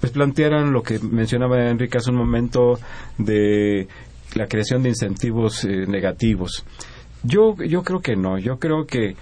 [0.02, 2.78] pues plantearan lo que mencionaba Enrique hace un momento
[3.18, 3.88] de
[4.36, 6.66] la creación de incentivos eh, negativos
[7.24, 8.38] yo yo creo que no.
[8.38, 9.16] Yo creo que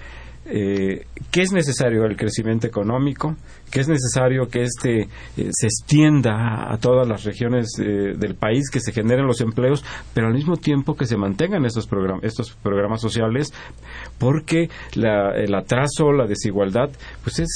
[0.45, 3.36] eh, que es necesario el crecimiento económico,
[3.70, 5.08] que es necesario que este eh,
[5.52, 9.86] se extienda a todas las regiones eh, del país, que se generen los empleos,
[10.16, 13.54] pero al mismo tiempo que se mantengan estos, program estos programas sociales,
[14.18, 16.89] porque la- el atraso, la desigualdad,
[17.24, 17.49] pues es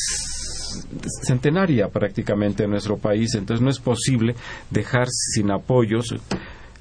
[1.24, 4.36] centenaria prácticamente en nuestro país, entonces no es posible
[4.70, 6.14] dejar sin apoyos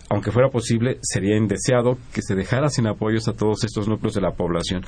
[0.08, 4.20] aunque fuera posible, sería indeseado que se dejara sin apoyos a todos estos núcleos de
[4.20, 4.84] la población.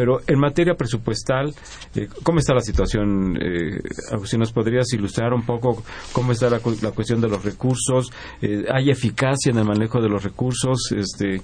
[0.00, 1.52] Pero en materia presupuestal,
[1.94, 3.36] eh, ¿cómo está la situación?
[3.36, 3.78] Eh,
[4.10, 5.82] Agustín, ¿nos podrías ilustrar un poco
[6.12, 8.10] cómo está la, la cuestión de los recursos?
[8.40, 10.90] Eh, ¿Hay eficacia en el manejo de los recursos?
[10.96, 11.42] Este,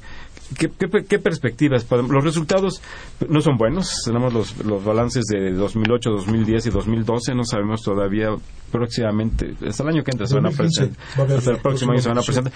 [0.59, 1.85] ¿qué, qué, qué perspectivas?
[1.85, 2.81] podemos- Los resultados
[3.29, 3.93] no son buenos.
[4.07, 7.35] Tenemos los, los balances de 2008, 2010 y 2012.
[7.35, 8.31] No sabemos todavía
[8.73, 11.37] próximamente, hasta el año que entra se van a 2015 presentar.
[11.39, 12.53] Hasta el próximo año se van a presentar.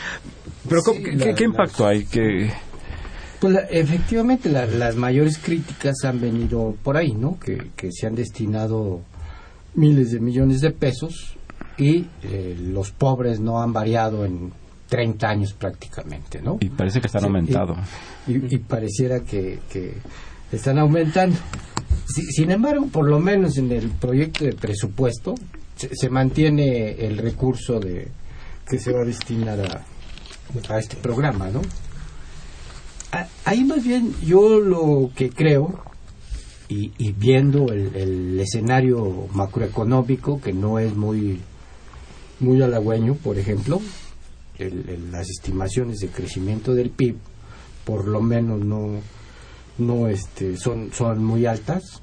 [0.67, 2.05] Pero ¿cómo- Sí, ¿qué, la- qué- impacto hay?
[2.07, 2.51] que
[3.41, 7.39] Pues la- efectivamente la- las mayores críticas han venido por ahí, ¿no?
[7.39, 9.01] Que, que se han destinado
[9.75, 11.37] miles de millones de pesos
[11.79, 14.53] y eh, los pobres no han variado en
[14.89, 16.59] 30 años prácticamente, ¿no?
[16.61, 17.77] Y parece que están Sí, aumentado.
[18.27, 19.95] Y, y pareciera que, que
[20.53, 21.37] están aumentando.
[22.07, 25.35] Si- sin embargo, por lo menos en el proyecto de presupuesto
[25.77, 28.09] se, se mantiene el recurso de
[28.69, 31.63] que se va a destinar a, a este programa, ¿no?
[33.45, 35.81] Ahí más bien yo lo que creo,
[36.69, 41.41] y, y viendo el, el escenario macroeconómico que no es muy,
[42.39, 43.81] muy halagüeño, por ejemplo,
[44.59, 47.17] el- el- las estimaciones de crecimiento del PIB
[47.85, 49.01] por lo menos no,
[49.79, 52.03] no este, son, son muy altas.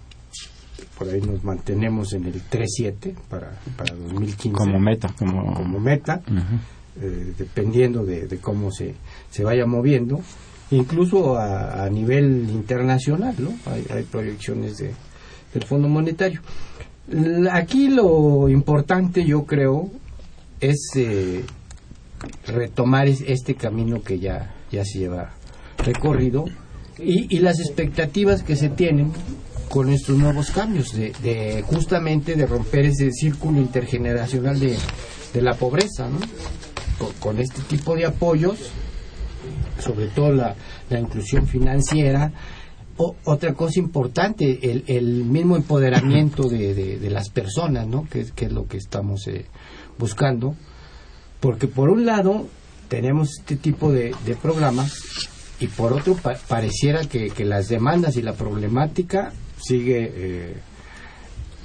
[0.98, 6.22] Por ahí nos mantenemos en el 3.7 para, para 2015 Como meta, como, como meta,
[7.00, 8.96] eh, dependiendo de, de cómo se,
[9.30, 10.20] se vaya moviendo,
[10.72, 13.54] incluso a, nivel internacional, ¿no?
[13.72, 14.92] Hay, hay proyecciones de,
[15.54, 16.42] del Fondo Monetario.
[17.52, 19.90] Aquí lo importante, yo creo,
[20.60, 21.46] es eh,
[22.48, 25.32] retomar es- este camino que ya, ya se lleva
[25.78, 26.46] recorrido
[26.98, 29.14] y, y las expectativas que se tienen
[29.70, 34.78] con estos nuevos cambios, de, de justamente de romper ese círculo intergeneracional de,
[35.34, 36.20] de la pobreza, ¿no?
[37.20, 38.72] Con este tipo de apoyos,
[39.80, 40.56] sobre todo la,
[40.90, 42.32] la inclusión financiera.
[42.98, 48.06] O- otra cosa importante, el, el mismo empoderamiento de, de- las personas, ¿no?
[48.10, 49.46] Que, es- que es lo que estamos eh,
[50.00, 50.56] buscando.
[51.40, 52.48] Porque por un lado
[52.88, 54.94] tenemos este tipo de, de programas
[55.60, 60.54] y por otro pa- pareciera que, que las demandas y la problemática sigue eh,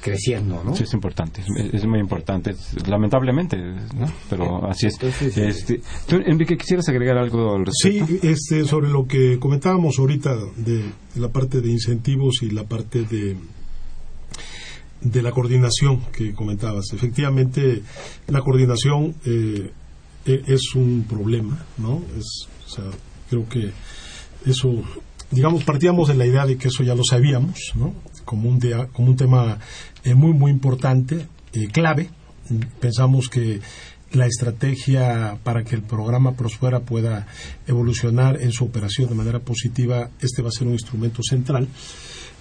[0.02, 0.74] creciendo, ¿no?
[0.76, 4.12] Sí, es importante, es, es muy importante, es- lamentablemente, ¿no?
[4.28, 4.94] Pero así es.
[4.94, 8.26] Entonces, Este, ¿Tú, Enrique, quisieras agregar algo al Sí, respecto?
[8.28, 10.76] este, sobre lo que comentábamos ahorita de,
[11.14, 13.36] de la parte de incentivos y la parte de
[15.00, 16.92] de la coordinación que comentabas.
[16.92, 17.82] Efectivamente,
[18.28, 19.72] la coordinación eh,
[20.26, 22.02] e- es un problema, ¿no?
[22.16, 22.84] Es, o sea,
[23.28, 23.72] creo que
[24.46, 24.70] eso,
[25.32, 27.92] digamos, partíamos de la idea de que eso ya lo sabíamos, ¿no?
[28.24, 29.58] Como un, dea- como un tema
[30.04, 32.10] eh, muy, muy importante, eh, clave.
[32.80, 33.60] Pensamos que
[34.12, 37.26] la estrategia para que el programa Prospera pueda
[37.66, 41.66] evolucionar en su operación de manera positiva, este va a ser un instrumento central.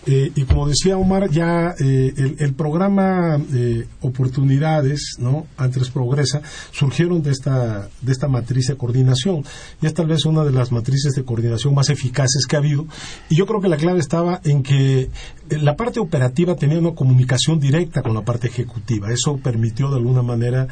[0.06, 5.46] Eh, y como decía Omar, ya eh, el, programa eh, Oportunidades, ¿no?
[5.58, 6.42] Antes Progresa,
[6.72, 9.44] surgieron de esta, de esta matriz de coordinación.
[9.82, 12.88] Y es tal vez una de las matrices de coordinación más eficaces que ha habido.
[13.30, 15.10] Y yo creo que la clave estaba en que
[15.52, 19.12] eh, la parte operativa tenía una comunicación directa con la parte ejecutiva.
[19.12, 20.68] Eso permitió de alguna manera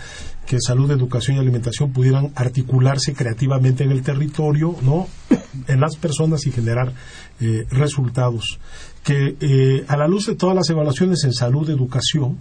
[0.46, 5.08] que salud, educación y alimentación pudieran articularse creativamente en el territorio, ¿no?
[5.68, 6.94] en las personas y generar
[7.42, 8.60] eh, resultados
[9.04, 12.38] que eh, a la luz de todas las evaluaciones en salud, educación,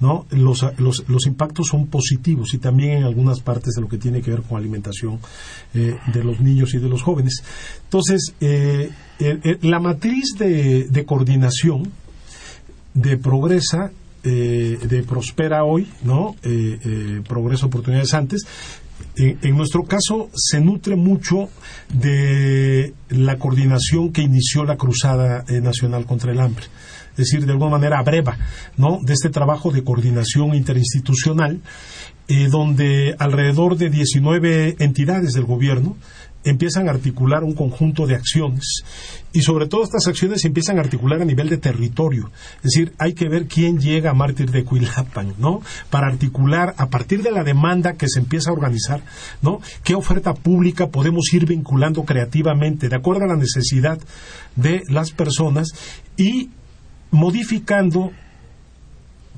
[0.00, 0.26] ¿no?
[0.30, 4.22] Los, los, los impactos son positivos y también en algunas partes de lo que tiene
[4.22, 5.18] que ver con alimentación
[5.74, 7.42] eh, de los niños y de los jóvenes.
[7.84, 8.90] Entonces, eh,
[9.60, 11.92] la matriz de, de coordinación
[12.94, 13.92] de Progresa,
[14.24, 16.34] eh, de Prospera hoy, ¿no?
[16.42, 18.42] Eh, Progresa Oportunidades antes,
[19.16, 21.48] en, nuestro caso se nutre mucho
[21.92, 26.66] de la coordinación que inició la Cruzada eh, Nacional contra el Hambre.
[27.12, 28.38] Es decir, de alguna manera breva,
[28.76, 28.98] ¿no?
[29.02, 31.60] De este trabajo de coordinación interinstitucional,
[32.28, 35.96] eh, donde alrededor de 19 entidades del gobierno
[36.44, 38.82] empiezan a articular un conjunto de acciones
[39.32, 42.30] y sobre todo estas acciones se empiezan a articular a nivel de territorio.
[42.56, 45.60] Es decir, hay que ver quién llega a Mártir de Cuilapan, ¿no?
[45.90, 49.02] Para articular a partir de la demanda que se empieza a organizar,
[49.42, 49.60] ¿no?
[49.84, 53.98] ¿Qué oferta pública podemos ir vinculando creativamente de acuerdo a la necesidad
[54.56, 55.68] de las personas
[56.16, 56.50] y
[57.10, 58.12] modificando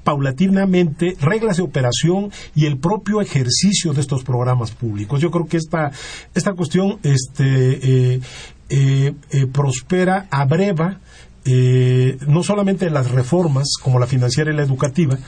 [0.05, 5.21] paulatinamente reglas de operación y el propio ejercicio de estos programas públicos.
[5.21, 5.93] Yo creo que esta,
[6.35, 8.21] esta cuestión este, eh,
[8.69, 11.01] eh, eh, prospera, abreva,
[12.29, 15.19] no solamente las reformas como la financiera y la educativa,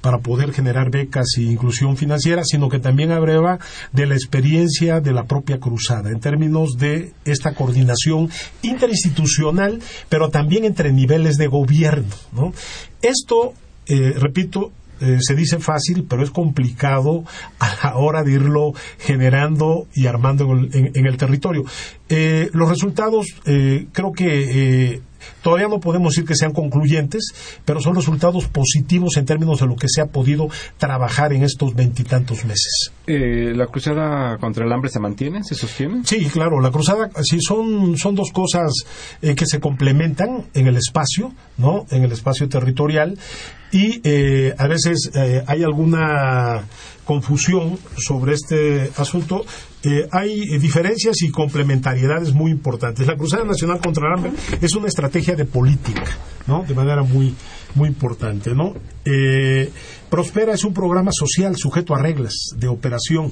[0.00, 3.58] para poder generar becas e inclusión financiera, sino que también abreva
[3.92, 8.30] de la experiencia de la propia cruzada en términos de esta coordinación
[8.62, 12.14] interinstitucional, pero también entre niveles de gobierno.
[12.32, 12.52] ¿no?
[13.02, 13.54] Esto,
[13.90, 17.24] eh, repito, eh, se dice fácil, pero es complicado
[17.58, 21.64] a la hora de irlo generando y armando en el, territorio.
[22.10, 25.00] Eh, los resultados eh, creo que
[25.42, 27.32] todavía no podemos decir que sean concluyentes,
[27.64, 31.74] pero son resultados positivos en términos de lo que se ha podido trabajar en estos
[31.74, 32.92] veintitantos meses.
[33.06, 36.02] Eh, ¿La cruzada contra el hambre se mantiene, se sostiene?
[36.04, 38.72] Sí, claro, la cruzada, sí, son, son dos cosas
[39.22, 41.86] eh, que se complementan en el espacio, ¿no?
[41.90, 43.18] En el espacio territorial
[43.72, 46.64] y eh, a veces eh, hay alguna
[47.04, 49.44] confusión sobre este asunto.
[49.82, 53.06] Eh, hay diferencias y complementariedades muy importantes.
[53.06, 56.16] La Cruzada Nacional contra el Hambre es una estrategia de política,
[56.46, 56.64] ¿no?
[56.66, 57.34] De manera muy,
[57.74, 58.74] muy importante, ¿no?
[59.04, 59.70] Eh,
[60.08, 63.30] Prospera es un programa social sujeto a reglas de operación.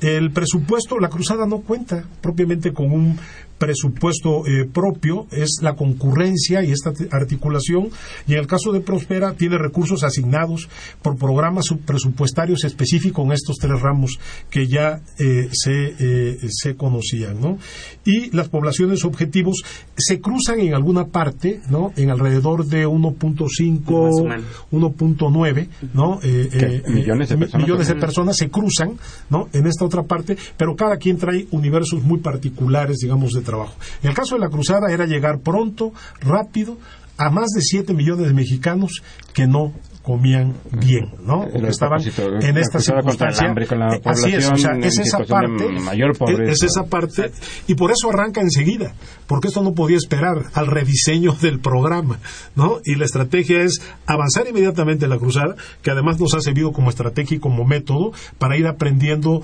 [0.00, 3.18] El presupuesto, la cruzada no cuenta propiamente con un
[3.58, 7.88] presupuesto eh, propio, es la concurrencia y esta articulación,
[8.26, 10.68] y en el caso de Prospera tiene recursos asignados
[11.02, 14.18] por programas subpresupuestarios específicos en estos tres ramos
[14.50, 17.58] que ya eh, se, eh, se conocían, ¿no?
[18.04, 19.62] Y las poblaciones objetivos
[19.96, 21.92] se cruzan en alguna parte, ¿no?
[21.96, 24.44] En alrededor de 1.5, Más o menos.
[24.72, 26.18] 1.9, ¿no?
[26.22, 26.66] Eh, ¿Qué?
[26.76, 27.62] eh, ¿Millones de personas?
[27.66, 28.98] millones de personas se cruzan,
[29.30, 29.48] ¿no?
[29.52, 33.74] En esta otra parte, pero cada quien trae universos muy particulares, digamos, de trabajo.
[34.02, 36.78] El caso de la cruzada era llegar pronto, rápido,
[37.16, 39.72] a más de 7 millones de mexicanos que no
[40.04, 41.44] comían bien, ¿no?
[41.66, 41.98] Estaban
[42.42, 43.48] en esta circunstancia.
[43.48, 46.52] hambre con la Eh, Así es, o sea, es esa parte, mayor pobreza.
[46.52, 47.30] es esa parte,
[47.66, 48.92] y por eso arranca enseguida,
[49.26, 52.18] porque esto no podía esperar al rediseño del programa,
[52.54, 52.80] ¿no?
[52.84, 56.90] Y la estrategia es avanzar inmediatamente en la cruzada, que además nos ha servido como
[56.90, 59.40] estrategia y como método para ir aprendiendo,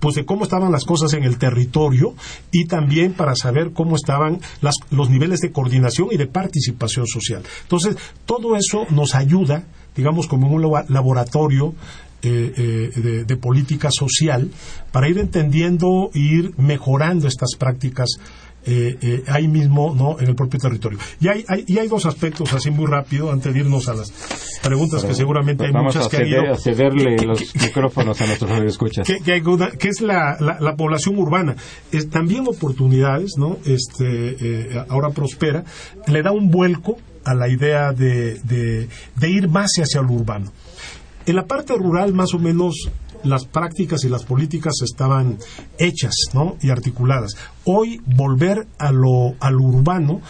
[0.00, 2.14] pues, de cómo estaban las cosas en el territorio
[2.50, 7.42] y también para saber cómo estaban las- los niveles de coordinación y de participación social.
[7.64, 9.64] Entonces, todo eso nos ayuda,
[9.98, 11.74] digamos, como un labo- laboratorio
[12.22, 14.50] eh, eh, de, de política social
[14.90, 18.08] para ir entendiendo e ir mejorando estas prácticas
[18.66, 22.04] eh, eh, ahí mismo no en el propio territorio y hay, hay- y hay dos
[22.06, 24.10] aspectos así muy rápido antes de irnos a las
[24.64, 27.58] preguntas que seguramente hay Vamos muchas a, que ceder- ido a cederle que- los que-
[27.66, 29.06] micrófonos a nuestros radioescuchas.
[29.06, 31.54] que, que hay una- que es la, la- la población urbana.
[31.92, 33.58] Es, también oportunidades, ¿no?
[33.64, 35.64] Este, ahora prospera,
[36.08, 36.98] le da un vuelco
[37.28, 40.52] a la idea de, de- ir más hacia lo urbano.
[41.26, 42.90] En la parte rural, más o menos,
[43.22, 45.38] las prácticas y las políticas estaban
[45.78, 46.56] hechas, ¿no?
[46.62, 47.36] Y articuladas.
[47.64, 50.20] Hoy, volver a lo, a lo urbano,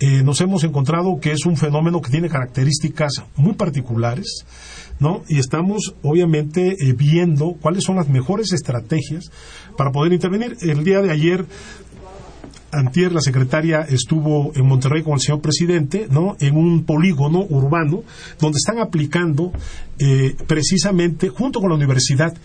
[0.00, 4.46] eh, nos hemos encontrado que es un fenómeno que tiene características muy particulares,
[5.00, 5.22] ¿no?
[5.28, 9.30] Y estamos, obviamente, eh, viendo cuáles son las mejores estrategias
[9.76, 10.56] para poder intervenir.
[10.62, 11.44] El día de ayer
[12.70, 16.36] Antier, la secretaria estuvo en Monterrey con el señor presidente, ¿no?
[16.38, 18.02] En un polígono urbano
[18.38, 19.52] donde están aplicando
[19.98, 22.36] eh, precisamente, junto con la universidad,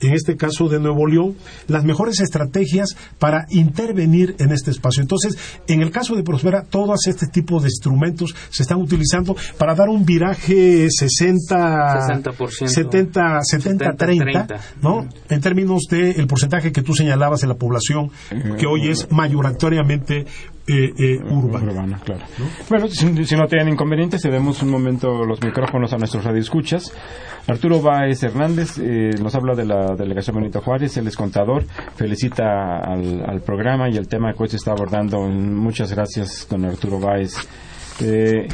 [0.00, 1.36] en este caso de Nuevo León,
[1.68, 5.02] las mejores estrategias para intervenir en este espacio.
[5.02, 5.36] Entonces,
[5.66, 9.88] en el caso de Prospera, todos este tipo de instrumentos se están utilizando para dar
[9.88, 12.66] un viraje 60, 60%.
[12.66, 14.60] 70, 70, 30, 30.
[14.82, 15.08] ¿no?
[15.28, 18.10] En términos del porcentaje que tú señalabas de la población
[18.58, 20.26] que hoy es mayoritariamente
[20.70, 21.72] eh, eh, urbana.
[21.72, 22.24] Urbana, claro.
[22.68, 26.92] Bueno, si, si no tienen inconvenientes, cedemos un momento los micrófonos a nuestros radioescuchas.
[27.48, 31.64] Arturo Báez Hernández eh, nos habla de la delegación Benito Juárez, él es contador,
[31.96, 35.18] felicita al, al programa y el tema que hoy se está abordando.
[35.20, 37.34] Muchas gracias, don Arturo Báez.
[38.02, 38.46] Eh,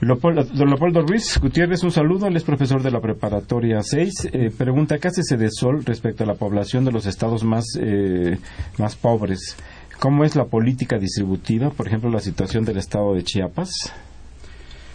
[0.00, 4.30] Leopoldo, don Leopoldo Ruiz Gutiérrez, un saludo, él es profesor de la preparatoria 6.
[4.32, 8.38] Eh, pregunta, ¿qué hace Sol respecto a la población de los estados más, eh,
[8.78, 9.56] más pobres?
[10.00, 13.92] ¿Cómo es la política distributiva, por ejemplo, la situación del estado de Chiapas?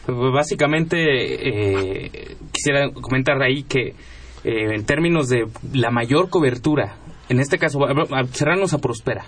[0.03, 3.93] Pues, Básicamente, eh, quisiera comentar ahí que eh,
[4.73, 6.97] en términos de la mayor cobertura,
[7.29, 7.79] en este caso,
[8.31, 9.25] cerrarnos a Prospera,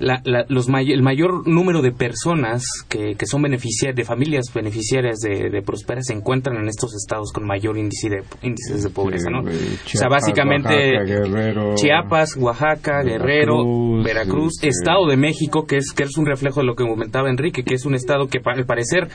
[0.00, 4.46] la- la- los may- el mayor número de personas que, que son beneficiarias, de familias
[4.54, 8.90] beneficiarias de, de Prospera se encuentran en estos estados con mayor índice de, índices de
[8.90, 9.40] pobreza, ¿no?
[9.40, 10.68] O sea, básicamente
[10.98, 16.26] Oaxaca, Guerrero, Chiapas, Oaxaca, Guerrero, Veracruz, Veracruz, Estado de México, que es, que es un
[16.26, 19.08] reflejo de lo que comentaba Enrique, que es un estado que al parecer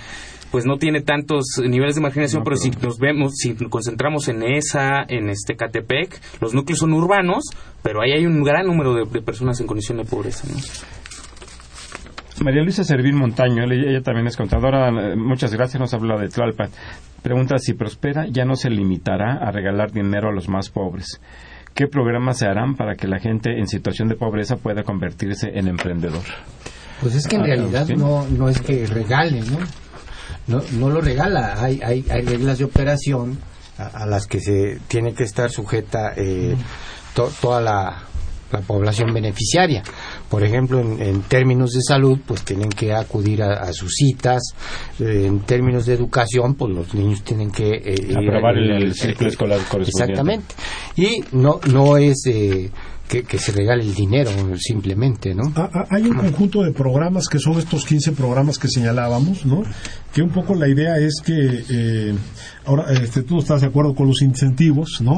[0.54, 3.70] pues no tiene tantos niveles de marginación, No, pero, pero- si nos vemos, si nos
[3.72, 7.44] concentramos en esa, en este Catepec, los núcleos son urbanos,
[7.82, 10.48] pero ahí hay un gran número de, de personas en condición de pobreza.
[10.48, 10.60] ¿no?
[12.46, 16.70] María Luisa Servín Montaño, ella, también es contadora, eh, muchas gracias, nos habla de Tlalpan.
[17.22, 21.20] Pregunta si Prospera ya no se limitará a regalar dinero a los más pobres.
[21.74, 25.68] ¿Qué programas se harán para que la gente en situación de pobreza pueda convertirse en
[25.68, 26.22] emprendedor?
[27.02, 29.58] Pues es que en Ah, realidad no, no es que regale, ¿no?
[30.48, 31.62] No, no lo regala.
[31.64, 33.38] Hay, hay, hay reglas de operación
[33.78, 36.56] a, a las que se tiene que estar sujeta eh,
[37.16, 38.04] to- toda la,
[38.52, 39.84] la población beneficiaria.
[40.30, 44.42] Por ejemplo, en, en términos de salud, pues tienen que acudir a, a sus citas.
[45.00, 48.94] Eh, en términos de educación, pues los niños tienen que eh, Aprobar el- al- el
[48.94, 50.14] círculo escolar correspondiente.
[50.14, 50.56] Exactamente.
[50.98, 52.70] Y no, no es eh,
[53.08, 55.44] que, que se regale el dinero simplemente, ¿no?
[55.56, 59.64] Ah, ah, Hay un conjunto de programas que son estos 15 programas que señalábamos, ¿no?
[60.14, 62.14] Que un poco la idea es que, eh,
[62.66, 65.18] ahora, este, tú no estás de acuerdo con los incentivos, ¿no?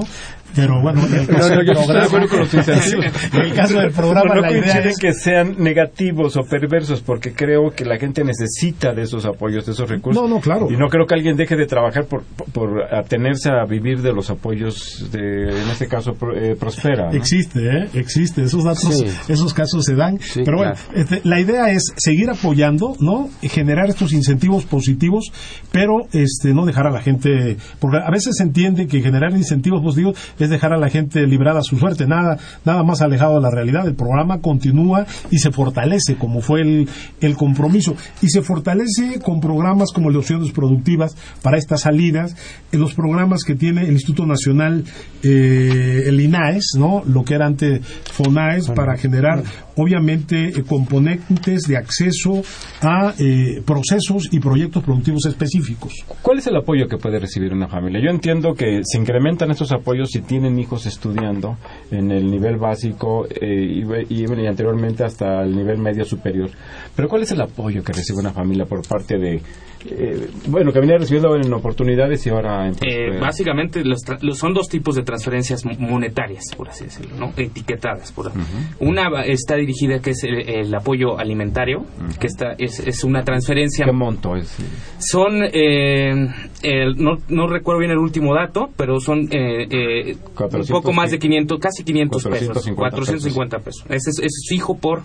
[0.55, 2.39] Pero bueno, en el caso No, no, del yo sí estoy de acuerdo programa, con
[2.39, 3.05] los incentivos.
[3.33, 7.33] en el caso del programa, no la idea es que sean negativos o perversos, porque
[7.33, 10.21] creo que la gente necesita de esos apoyos, de esos recursos.
[10.21, 10.67] No, no, claro.
[10.71, 12.23] Y no creo que alguien deje de trabajar por,
[12.53, 17.09] por atenerse a vivir de los apoyos de, en este caso, eh, Prospera.
[17.11, 17.17] ¿no?
[17.17, 17.74] Existe, ¿eh?
[17.93, 19.05] Existe, esos datos, Sí.
[19.27, 20.19] esos casos se dan.
[20.19, 20.99] Sí, pero bueno, claro.
[20.99, 23.29] este, la idea es seguir apoyando, ¿no?
[23.41, 25.31] Y generar estos incentivos positivos,
[25.71, 29.81] pero este, no dejar a la gente, porque a veces se entiende que generar incentivos
[29.81, 33.41] positivos es dejar a la gente librada a su suerte, nada, nada más alejado de
[33.41, 33.87] la realidad.
[33.87, 36.87] El programa continúa y se fortalece, como fue el,
[37.21, 42.35] el compromiso, y se fortalece con programas como el de opciones productivas para estas salidas,
[42.71, 44.83] en los programas que tiene el Instituto Nacional,
[45.23, 47.03] eh, el INAES, ¿no?
[47.05, 47.64] Lo que era antes
[48.11, 49.43] FONAES, para generar,
[49.75, 52.41] obviamente, eh, componentes de acceso
[52.81, 55.93] a eh, procesos y proyectos productivos específicos.
[56.21, 57.99] ¿Cuál es el apoyo que puede recibir una familia?
[58.03, 61.57] Yo entiendo que se incrementan estos apoyos si tienen hijos estudiando
[61.91, 66.49] en el nivel básico eh, y, y, bueno, y anteriormente hasta el nivel medio superior.
[66.95, 69.41] Pero ¿cuál es el apoyo que recibe una familia por parte de,
[69.87, 74.37] eh, bueno, que venía recibiendo en oportunidades y ahora en Eh, básicamente los tra- los-
[74.37, 77.33] son dos tipos de transferencias mo- monetarias, por así decirlo, ¿no?
[77.55, 78.11] Etiquetadas.
[78.11, 78.31] Por
[78.79, 81.85] Una está dirigida que es el, el apoyo alimentario,
[82.19, 83.85] que está, es, es una transferencia.
[83.85, 84.55] ¿Qué monto es?
[84.99, 86.27] Son, eh,
[86.63, 90.91] el- no, no recuerdo bien el último dato, pero son eh, eh, un 400, poco
[90.93, 92.47] más de 500, casi 500 pesos.
[92.75, 93.83] 450 450 pesos.
[93.89, 95.01] Ese es, ese es fijo por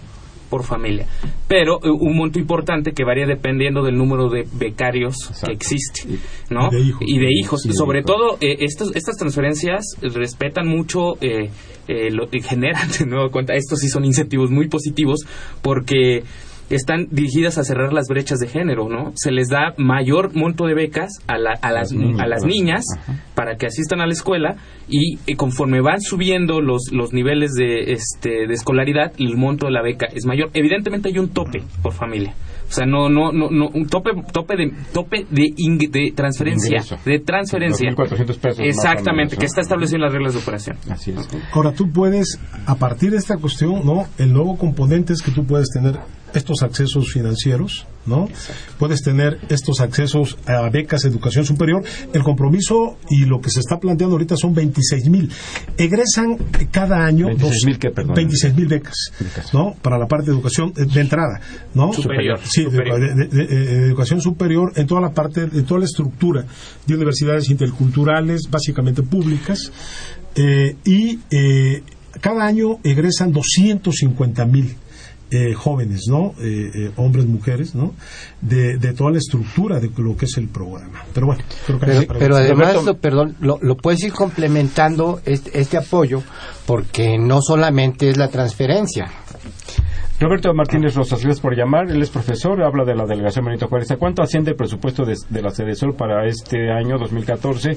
[0.51, 1.07] por familia.
[1.49, 5.47] Pero eh, un monto importante que varía dependiendo del número de becarios Exacto.
[5.47, 6.03] que existe,
[6.51, 6.69] ¿no?
[6.71, 7.03] Y de hijos.
[7.07, 7.67] Y de hijos.
[7.67, 8.11] Y de Sobre hijos.
[8.11, 11.51] todo, eh, estas, estas transferencias respetan mucho, eh,
[11.89, 15.21] eh, lo, generan de nuevo cuenta, estos sí son incentivos muy positivos
[15.63, 16.23] porque
[16.71, 19.13] están dirigidas a cerrar las brechas de género, ¿no?
[19.17, 22.45] Se les da mayor monto de becas a, la- a las, Las niñas, a las
[22.45, 23.17] niñas Ajá.
[23.35, 24.57] para que asistan a la escuela
[24.89, 29.73] y, eh, conforme van subiendo los, los niveles de, este, de escolaridad, el monto de
[29.73, 30.51] la beca es mayor.
[30.55, 32.35] Evidentemente hay un tope por familia.
[32.69, 36.69] O sea, no, no, no, no un tope, tope de, tope de, ing- de transferencia,
[36.77, 36.97] Ingreso.
[37.05, 37.91] de transferencia.
[37.91, 40.77] 2.400 pesos Exactamente, que está establecido en las reglas de operación.
[40.89, 41.29] Así es.
[41.53, 44.07] Ahora tú puedes, a partir de esta cuestión, ¿no?
[44.19, 45.99] El nuevo componente es que tú puedes tener
[46.35, 48.29] estos accesos financieros, ¿no?
[48.79, 51.83] Puedes tener estos accesos a becas de educación superior.
[52.13, 55.31] El compromiso y lo que se está planteando ahorita son 26 mil.
[55.77, 56.37] Egresan
[56.71, 58.15] cada año 26,000 qué, perdón.
[58.15, 59.53] 26 mil becas, Becas.
[59.55, 59.75] ¿no?
[59.83, 61.41] Para la parte de educación eh, de entrada,
[61.75, 61.93] ¿no?
[61.93, 62.41] Superior.
[62.45, 63.01] Sí, de, Superior.
[63.01, 63.47] de- de- de-
[63.81, 66.45] de educación superior en toda la parte, en toda la estructura
[66.87, 69.71] de universidades interculturales, básicamente públicas,
[70.37, 71.83] eh, y eh,
[72.21, 74.75] cada año egresan 250 mil
[75.31, 76.35] eh, jóvenes, ¿no?
[76.41, 77.95] Eh, eh, hombres, mujeres, ¿no?
[78.41, 81.05] De, de toda la estructura de lo que es el programa.
[81.15, 85.21] Pero bueno, creo que Pero, pero además, Roberto- lo- perdón, lo, lo puedes ir complementando
[85.25, 86.23] este, este apoyo
[86.67, 89.11] porque no solamente es la transferencia.
[90.21, 91.91] Roberto Martínez Rosas, gracias por llamar.
[91.91, 93.91] Él es profesor, habla de la delegación Benito Juárez.
[93.91, 97.77] ¿A cuánto asciende el presupuesto de, de la Sol para este año 2014?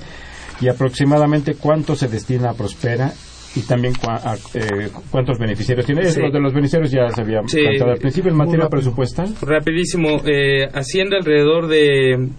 [0.60, 3.14] Y aproximadamente cuánto se destina a Prospera
[3.56, 6.06] y también cua- a, eh, cuántos beneficiarios tiene.
[6.06, 6.22] Sí.
[6.22, 7.62] De los beneficiarios ya se había Sí.
[7.62, 8.80] planteado al principio en Muy materia rápido.
[8.82, 9.34] presupuestal.
[9.42, 12.30] Rapidísimo, eh, asciende alrededor de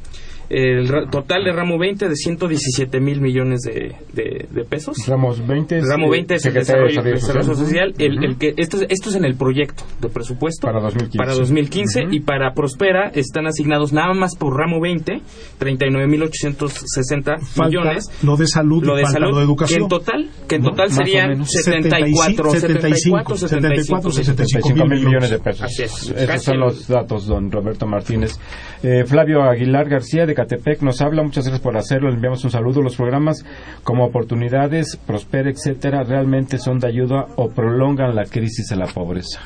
[0.51, 4.97] el ra- total de ramo 20 de 117 mil millones de, de- de pesos.
[5.07, 7.67] Ramos 20 es, Ramo eh, 20 es el de desarrollo, Desarrollo desarrollo Social.
[7.67, 7.95] social.
[7.99, 8.25] El, Ujú.
[8.27, 11.19] el que, esto, es, esto es en el proyecto de presupuesto Para 2015.
[11.19, 12.13] para 2015 Ujú.
[12.15, 15.21] y para Prospera están asignados nada más por ramo 20
[15.61, 18.05] 39.860 Falta millones.
[18.23, 19.79] lo de salud Lo y de falta salud, lo de educación.
[19.79, 20.71] que en total, que en ¿No?
[20.71, 21.51] total serían menos.
[21.51, 25.63] 74, 75, 74, 75 75 mil millones de pesos.
[25.63, 26.11] Así es.
[26.17, 28.39] Esos son los datos, don Roberto Martínez.
[28.83, 31.23] Eh, Flavio Aguilar García de Catepec nos habla.
[31.23, 32.09] Muchas gracias por hacerlo.
[32.09, 32.83] Le enviamos un saludo.
[32.83, 33.45] Los programas
[33.83, 39.41] como Oportunidades, Prospera, etcétera, realmente son de ayuda o prolongan la crisis de la pobreza.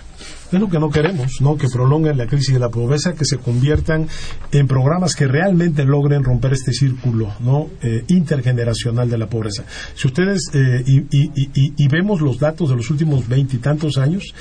[0.51, 1.57] Es lo que no queremos, ¿no?
[1.57, 4.09] Que prolonguen la crisis de la pobreza, que se conviertan
[4.51, 7.67] en programas que realmente logren romper este círculo, ¿no?
[7.83, 9.65] Eh, intergeneracional de la pobreza.
[9.95, 11.09] Si ustedes eh, y-
[11.53, 14.33] y vemos los datos de los últimos veintitantos años,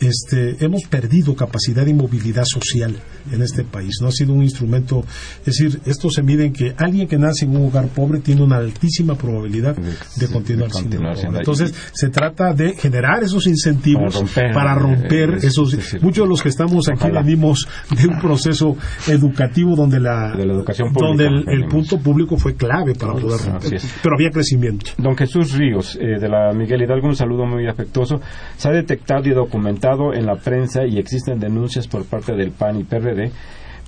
[0.00, 2.96] este, hemos perdido capacidad y movilidad social
[3.30, 3.98] en este país.
[4.00, 5.04] No ha sido un instrumento,
[5.40, 8.42] es decir, esto se mide en que alguien que nace en un hogar pobre tiene
[8.42, 11.38] una altísima probabilidad de de continuar, continuar siendo pobre.
[11.38, 15.72] Entonces, se trata de generar esos incentivos Para romper, para romper eh, esos.
[15.74, 17.22] es decir, muchos de los que estamos aquí ojalá.
[17.22, 18.76] venimos de un proceso
[19.06, 23.40] educativo donde la, De la educación pública donde el, punto público fue clave para poder
[23.40, 23.80] Así romper.
[24.02, 24.92] Pero había crecimiento.
[24.98, 28.20] Don Jesús Ríos, eh, de la Miguel Hidalgo, un saludo muy afectuoso.
[28.56, 32.78] Se ha detectado y documentado en la prensa y existen denuncias por parte del PAN
[32.78, 33.32] y PRD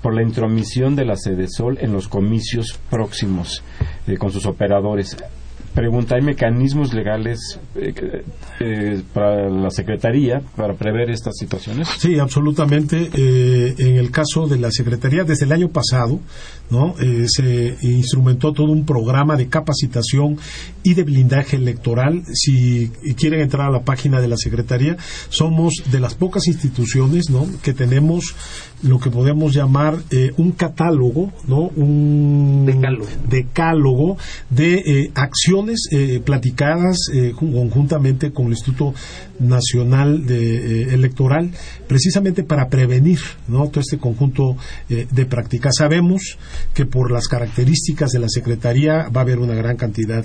[0.02, 3.62] por la intromisión de la Sedesol en los comicios próximos
[4.08, 5.16] eh, con sus operadores.
[5.74, 8.24] Pregunta, ¿hay mecanismos legales eh,
[8.60, 11.88] eh, para la Secretaría para prever estas situaciones?
[11.98, 13.08] Sí, absolutamente.
[13.14, 16.20] Eh, en el caso de la Secretaría, desde el año pasado,
[16.68, 16.94] ¿no?
[17.26, 20.36] Se instrumentó todo un programa de capacitación
[20.82, 22.22] y de blindaje electoral.
[22.34, 24.98] Si quieren entrar a la página de la Secretaría,
[25.30, 27.46] somos de las pocas instituciones, ¿no?
[27.62, 28.34] Que tenemos
[28.82, 31.70] lo que podemos llamar eh, un catálogo, ¿no?
[31.76, 33.06] Un Decálogo.
[33.28, 34.16] decálogo
[34.50, 36.98] de eh, acciones eh, platicadas
[37.38, 38.94] jun- conjuntamente con el Instituto
[39.38, 41.50] Nacional de, Electoral,
[41.88, 43.18] precisamente para prevenir
[43.48, 43.68] ¿no?
[43.68, 44.56] todo este conjunto
[44.88, 45.74] de prácticas.
[45.78, 46.38] Sabemos
[46.74, 50.24] que por las características de la Secretaría va a haber una gran cantidad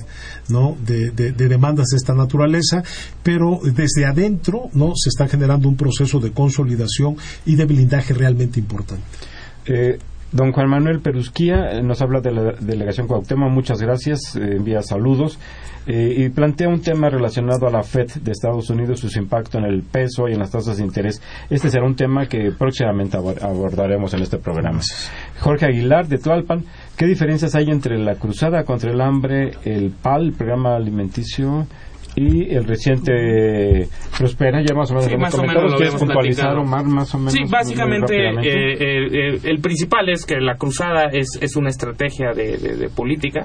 [0.49, 0.77] ¿no?
[0.85, 2.83] de, de- de demandas de esta naturaleza,
[3.23, 4.93] pero desde adentro ¿no?
[4.95, 9.03] se está generando un proceso de consolidación y de blindaje realmente importante.
[9.65, 9.99] Eh,
[10.31, 14.81] don Juan Manuel Perusquía eh, nos habla de la delegación Cuauhtémoc, muchas gracias, eh, envía
[14.81, 15.39] saludos
[15.87, 19.63] eh, y plantea un tema relacionado a la FED de Estados Unidos, su impacto en
[19.63, 21.21] el peso y en las tasas de interés.
[21.49, 24.81] Este será un tema que próximamente abor- abordaremos en este programa.
[25.39, 26.65] Jorge Aguilar de Tualpan,
[26.97, 31.67] ¿qué diferencias hay entre la cruzada contra el hambre, el PAL, el programa alimenticio?
[32.19, 33.87] Y el reciente
[34.17, 35.59] Prospera, ya más o menos Sí, lo hemos más o comentado.
[35.65, 36.57] menos lo ¿Quieres habíamos puntualizar.
[36.57, 37.33] Omar, más o menos?
[37.33, 42.31] Sí, básicamente eh, eh, eh, el principal es que la cruzada es, es una estrategia
[42.33, 43.41] de, de- de política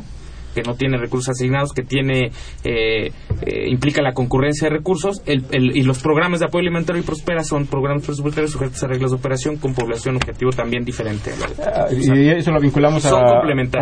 [0.54, 2.30] que no tiene recursos asignados, que tiene
[2.64, 3.06] eh,
[3.44, 7.04] eh, implica la concurrencia de recursos el- el- y los programas de apoyo alimentario y
[7.04, 11.30] prospera son programas presupuestarios sujetos a reglas de operación con población objetivo también diferente.
[11.64, 13.10] Ah, Y eso lo vinculamos a,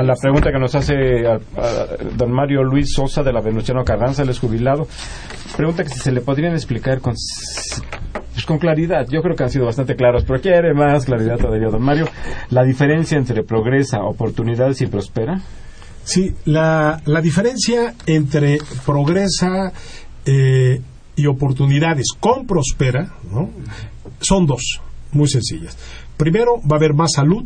[0.03, 0.95] la pregunta que nos hace
[1.27, 4.87] a- a don Mario Luis Sosa de la Venustiano Carranza, él es jubilado.
[5.57, 7.15] Pregunta que si se le podrían explicar con,
[8.33, 9.07] pues con claridad.
[9.11, 12.07] Yo creo que han sido bastante claros, pero quiere más claridad todavía, don Mario.
[12.51, 15.41] La diferencia entre progresa, oportunidades y prospera.
[16.11, 19.73] Sí, la, la diferencia entre progresa
[20.27, 20.81] eh,
[21.15, 23.49] y oportunidades con prospera ¿no?
[24.21, 24.81] son dos,
[25.13, 25.79] muy sencillas.
[26.17, 27.45] Primero, va a haber más salud,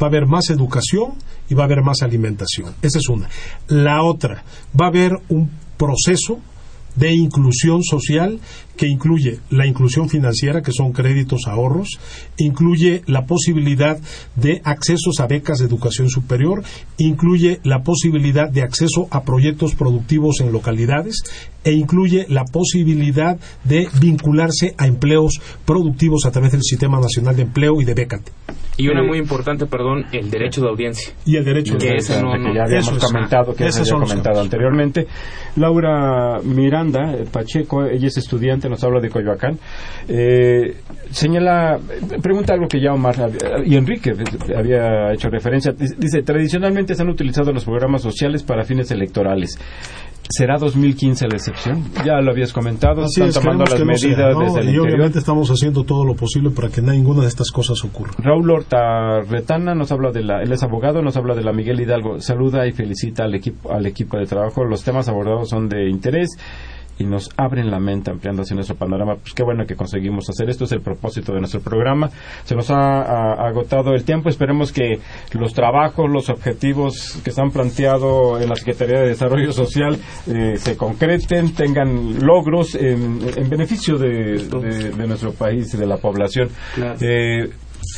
[0.00, 1.14] va a haber más educación
[1.48, 2.74] y va a haber más alimentación.
[2.82, 3.30] Esa es una.
[3.68, 4.44] La otra,
[4.78, 6.38] va a haber un proceso
[6.96, 8.40] de inclusión social
[8.76, 11.98] que incluye la inclusión financiera, que son créditos, ahorros,
[12.36, 13.98] incluye la posibilidad
[14.36, 16.62] de accesos a becas de educación superior,
[16.98, 21.22] incluye la posibilidad de acceso a proyectos productivos en localidades
[21.64, 27.42] e incluye la posibilidad de vincularse a empleos productivos a través del Sistema Nacional de
[27.42, 28.30] Empleo y de Becate.
[28.78, 31.12] Y una Eh, muy importante, perdón, el derecho de audiencia.
[31.24, 33.04] Y el derecho Que de no- que ya habíamos eso es.
[33.04, 35.06] comentado, que ya se Esos había comentado anteriormente.
[35.56, 39.58] Laura Miranda eh, Pacheco, ella es estudiante, nos habla de Coyoacán.
[40.08, 40.76] Eh,
[41.10, 41.78] señala,
[42.22, 43.14] pregunta algo que ya Omar
[43.64, 44.12] y Enrique
[44.56, 45.72] había hecho referencia.
[45.72, 49.58] Dice, tradicionalmente se han utilizado los programas sociales para fines electorales.
[50.28, 51.84] ¿Será 2015 la excepción?
[52.04, 54.40] Ya lo habías comentado, Así están es, tomando las medidas ¿no?
[54.40, 54.86] desde el y interior.
[54.88, 58.12] obviamente estamos haciendo todo lo posible para que ninguna de estas cosas ocurra.
[58.18, 61.80] Raúl Horta Retana nos habla de la, él es abogado, nos habla de la Miguel
[61.80, 64.64] Hidalgo, saluda y felicita al equipo, al equipo de trabajo.
[64.64, 66.30] Los temas abordados son de interés
[66.98, 69.16] y nos abren la mente ampliando así nuestro panorama.
[69.16, 72.10] Pues qué bueno que conseguimos hacer esto, es el propósito de nuestro programa.
[72.44, 74.98] Se nos ha, agotado el tiempo, esperemos que
[75.32, 80.54] los trabajos, los objetivos que se han planteado en la Secretaría de Desarrollo Social eh,
[80.56, 84.08] se concreten, tengan logros en, en beneficio de,
[84.48, 86.48] de- de nuestro país y de la población.
[86.74, 86.96] Claro.
[87.00, 87.50] Eh,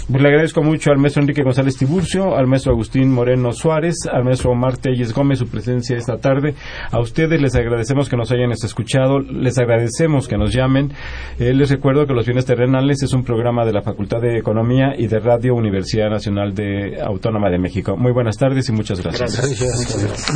[0.09, 4.51] le agradezco mucho al maestro Enrique González Tiburcio, al maestro Agustín Moreno Suárez, al maestro
[4.53, 6.55] Omar Telles Gómez su presencia esta tarde.
[6.91, 10.93] A ustedes les agradecemos que nos hayan escuchado, les agradecemos que nos llamen.
[11.39, 14.95] Eh, les recuerdo que Los Bienes Terrenales es un programa de la Facultad de Economía
[14.97, 17.97] y de Radio Universidad Nacional de Autónoma de México.
[17.97, 19.39] Muy buenas tardes y muchas gracias.